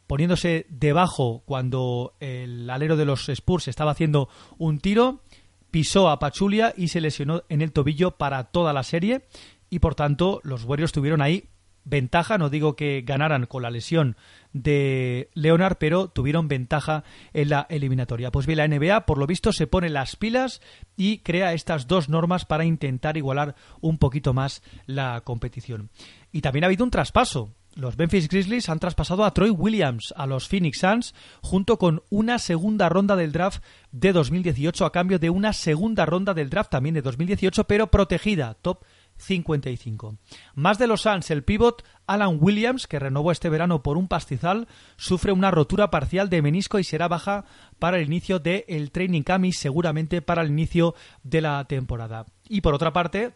[0.07, 5.23] poniéndose debajo cuando el alero de los Spurs estaba haciendo un tiro
[5.71, 9.23] pisó a Pachulia y se lesionó en el tobillo para toda la serie
[9.69, 11.45] y por tanto los Warriors tuvieron ahí
[11.85, 14.17] ventaja, no digo que ganaran con la lesión
[14.53, 18.31] de Leonard, pero tuvieron ventaja en la eliminatoria.
[18.31, 20.61] Pues bien, la NBA, por lo visto, se pone las pilas
[20.97, 25.91] y crea estas dos normas para intentar igualar un poquito más la competición.
[26.33, 30.27] Y también ha habido un traspaso los Memphis Grizzlies han traspasado a Troy Williams a
[30.27, 35.31] los Phoenix Suns junto con una segunda ronda del draft de 2018 a cambio de
[35.31, 38.85] una segunda ronda del draft también de 2018 pero protegida, top
[39.21, 40.17] 55.
[40.55, 44.67] Más de los Suns, el pivot Alan Williams, que renovó este verano por un pastizal,
[44.97, 47.45] sufre una rotura parcial de menisco y será baja
[47.79, 52.27] para el inicio del training camp y seguramente para el inicio de la temporada.
[52.49, 53.35] Y por otra parte,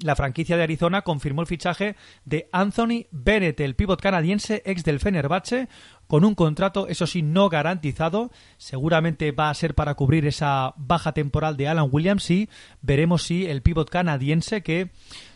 [0.00, 5.00] la franquicia de Arizona confirmó el fichaje de Anthony Bennett, el pívot canadiense ex del
[5.00, 5.68] Fenerbahce,
[6.12, 8.30] con un contrato, eso sí, no garantizado.
[8.58, 12.50] Seguramente va a ser para cubrir esa baja temporal de Alan Williams y
[12.82, 14.90] veremos si el pívot canadiense que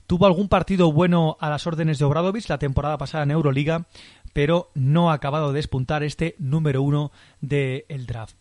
[0.06, 3.86] tuvo algún partido bueno a las órdenes de Obradovich la temporada pasada en Euroliga,
[4.34, 7.10] pero no ha acabado de despuntar este número uno
[7.40, 8.36] del draft.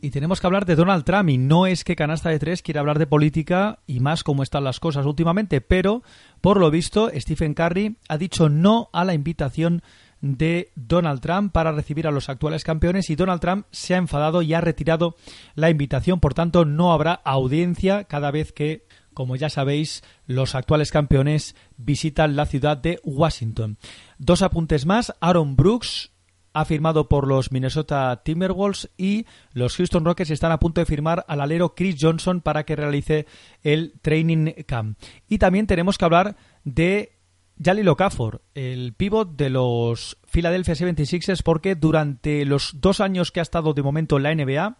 [0.00, 2.80] Y tenemos que hablar de Donald Trump y no es que Canasta de Tres quiera
[2.80, 6.02] hablar de política y más cómo están las cosas últimamente, pero
[6.40, 9.82] por lo visto Stephen Curry ha dicho no a la invitación
[10.20, 14.42] de Donald Trump para recibir a los actuales campeones y Donald Trump se ha enfadado
[14.42, 15.16] y ha retirado
[15.54, 20.92] la invitación, por tanto no habrá audiencia cada vez que como ya sabéis, los actuales
[20.92, 23.76] campeones visitan la ciudad de Washington.
[24.16, 25.12] Dos apuntes más.
[25.20, 26.12] Aaron Brooks,
[26.52, 31.24] ha firmado por los Minnesota Timberwolves y los Houston Rockets están a punto de firmar
[31.28, 33.26] al alero Chris Johnson para que realice
[33.62, 34.98] el training camp.
[35.28, 37.17] Y también tenemos que hablar de
[37.62, 43.42] Jalil Okafor, el pívot de los Philadelphia 76ers, porque durante los dos años que ha
[43.42, 44.78] estado de momento en la NBA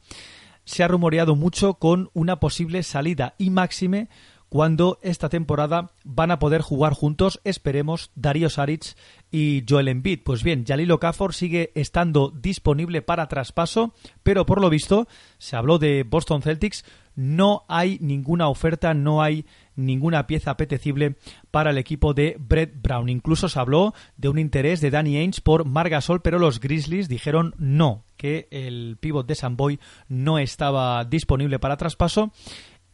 [0.65, 4.09] se ha rumoreado mucho con una posible salida y máxime
[4.49, 8.97] cuando esta temporada van a poder jugar juntos, esperemos, Darío Saric
[9.31, 10.21] y Joel Embiid.
[10.25, 15.07] Pues bien, Jalil Okafor sigue estando disponible para traspaso, pero por lo visto,
[15.37, 19.45] se habló de Boston Celtics, no hay ninguna oferta, no hay
[19.79, 21.17] ninguna pieza apetecible
[21.51, 23.09] para el equipo de Brett Brown.
[23.09, 27.55] Incluso se habló de un interés de Danny Ainge por Margasol, pero los Grizzlies dijeron
[27.59, 32.33] no, que el pívot de Samboy no estaba disponible para traspaso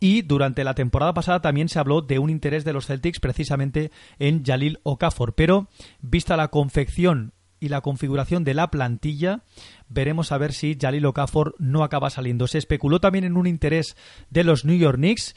[0.01, 3.91] y durante la temporada pasada también se habló de un interés de los Celtics precisamente
[4.19, 5.35] en Jalil Okafor.
[5.35, 5.69] Pero
[6.03, 9.45] vista la confección y la configuración de la plantilla,
[9.89, 12.47] veremos a ver si Jalil Okafor no acaba saliendo.
[12.47, 13.97] Se especuló también en un interés
[14.29, 15.35] de los New York Knicks,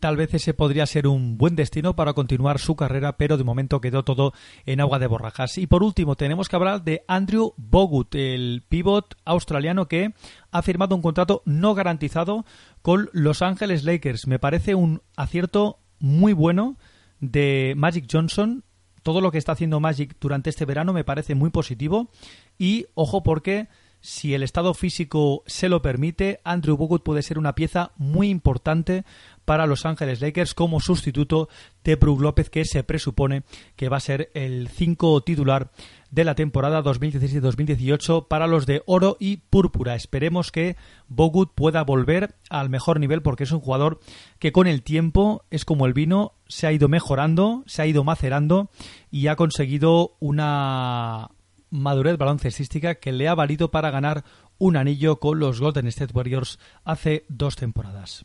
[0.00, 3.80] Tal vez ese podría ser un buen destino para continuar su carrera, pero de momento
[3.80, 4.32] quedó todo
[4.66, 5.56] en agua de borrajas.
[5.56, 10.12] Y por último, tenemos que hablar de Andrew Bogut, el pivot australiano que
[10.50, 12.44] ha firmado un contrato no garantizado
[12.82, 14.26] con Los Ángeles Lakers.
[14.26, 16.76] Me parece un acierto muy bueno
[17.20, 18.64] de Magic Johnson.
[19.02, 22.10] Todo lo que está haciendo Magic durante este verano me parece muy positivo.
[22.58, 23.68] Y ojo porque
[24.06, 29.04] si el estado físico se lo permite, Andrew Bogut puede ser una pieza muy importante
[29.44, 31.48] para Los Ángeles Lakers como sustituto
[31.82, 33.42] de Brook López, que se presupone
[33.74, 35.72] que va a ser el 5 titular
[36.12, 39.96] de la temporada 2017-2018 para los de oro y púrpura.
[39.96, 40.76] Esperemos que
[41.08, 43.98] Bogut pueda volver al mejor nivel porque es un jugador
[44.38, 48.04] que con el tiempo es como el vino, se ha ido mejorando, se ha ido
[48.04, 48.70] macerando
[49.10, 51.30] y ha conseguido una
[51.70, 54.24] madurez baloncestística que le ha valido para ganar
[54.58, 58.24] un anillo con los Golden State Warriors hace dos temporadas.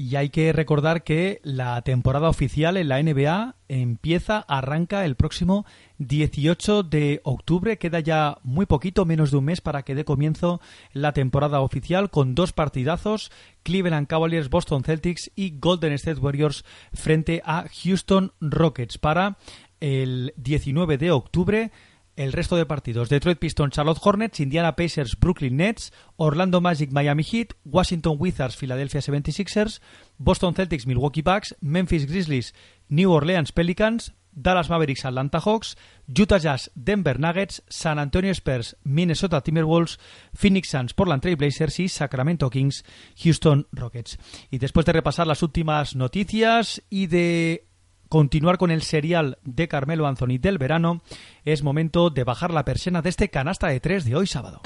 [0.00, 5.66] Y hay que recordar que la temporada oficial en la NBA empieza, arranca el próximo
[5.98, 7.76] 18 de octubre.
[7.76, 10.62] Queda ya muy poquito, menos de un mes para que dé comienzo
[10.94, 13.30] la temporada oficial con dos partidazos,
[13.62, 19.36] Cleveland Cavaliers, Boston Celtics y Golden State Warriors frente a Houston Rockets para
[19.80, 21.70] el 19 de octubre.
[22.16, 27.24] El resto de partidos: Detroit Pistons, Charlotte Hornets, Indiana Pacers, Brooklyn Nets, Orlando Magic, Miami
[27.24, 29.80] Heat, Washington Wizards, Philadelphia 76ers,
[30.18, 32.54] Boston Celtics, Milwaukee Bucks, Memphis Grizzlies,
[32.88, 39.42] New Orleans Pelicans, Dallas Mavericks, Atlanta Hawks, Utah Jazz, Denver Nuggets, San Antonio Spurs, Minnesota
[39.42, 39.98] Timberwolves,
[40.34, 42.84] Phoenix Suns, Portland Trail Blazers y Sacramento Kings,
[43.22, 44.18] Houston Rockets.
[44.50, 47.69] Y después de repasar las últimas noticias y de
[48.10, 51.00] continuar con el serial de Carmelo Anthony del verano,
[51.44, 54.60] es momento de bajar la persiana de este canasta de tres de hoy sábado.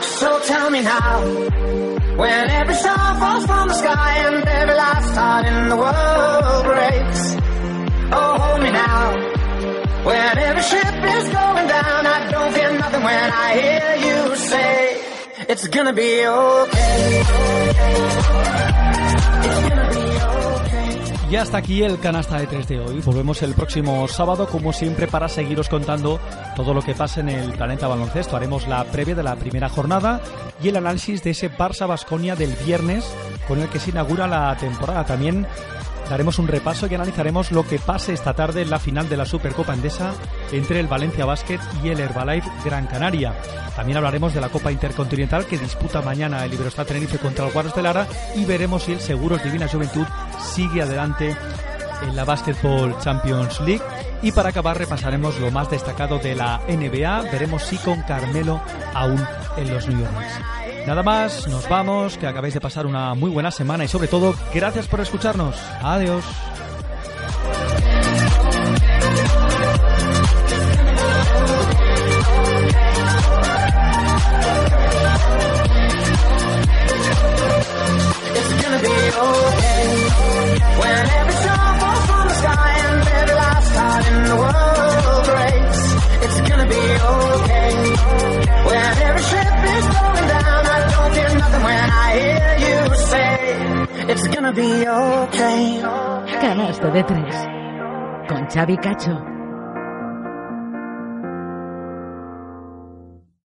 [21.30, 23.00] Y hasta aquí el canasta de 3 de hoy.
[23.00, 26.20] Volvemos el próximo sábado, como siempre, para seguiros contando
[26.54, 28.36] todo lo que pasa en el planeta baloncesto.
[28.36, 30.20] Haremos la previa de la primera jornada
[30.62, 33.04] y el análisis de ese Barça Basconia del viernes,
[33.48, 35.04] con el que se inaugura la temporada.
[35.06, 35.46] También
[36.08, 39.26] daremos un repaso y analizaremos lo que pase esta tarde en la final de la
[39.26, 40.14] Supercopa Endesa
[40.52, 43.34] entre el Valencia Basket y el Herbalife Gran Canaria.
[43.76, 47.74] También hablaremos de la Copa Intercontinental que disputa mañana el Iberostar Tenerife contra el Guarros
[47.74, 50.06] de Lara y veremos si el Seguros Divina Juventud
[50.38, 51.36] sigue adelante
[52.02, 53.82] en la Basketball Champions League.
[54.22, 57.22] Y para acabar repasaremos lo más destacado de la NBA.
[57.32, 58.60] Veremos si con Carmelo
[58.94, 59.22] aún
[59.56, 60.06] en los New.
[60.86, 64.34] Nada más, nos vamos, que acabéis de pasar una muy buena semana y sobre todo,
[64.52, 65.56] gracias por escucharnos.
[65.82, 66.24] Adiós.
[88.66, 90.43] When every ship is going down.
[94.06, 95.82] It's gonna be okay.
[96.40, 97.34] Canasta de tres.
[98.28, 99.33] Con Xavi Cacho.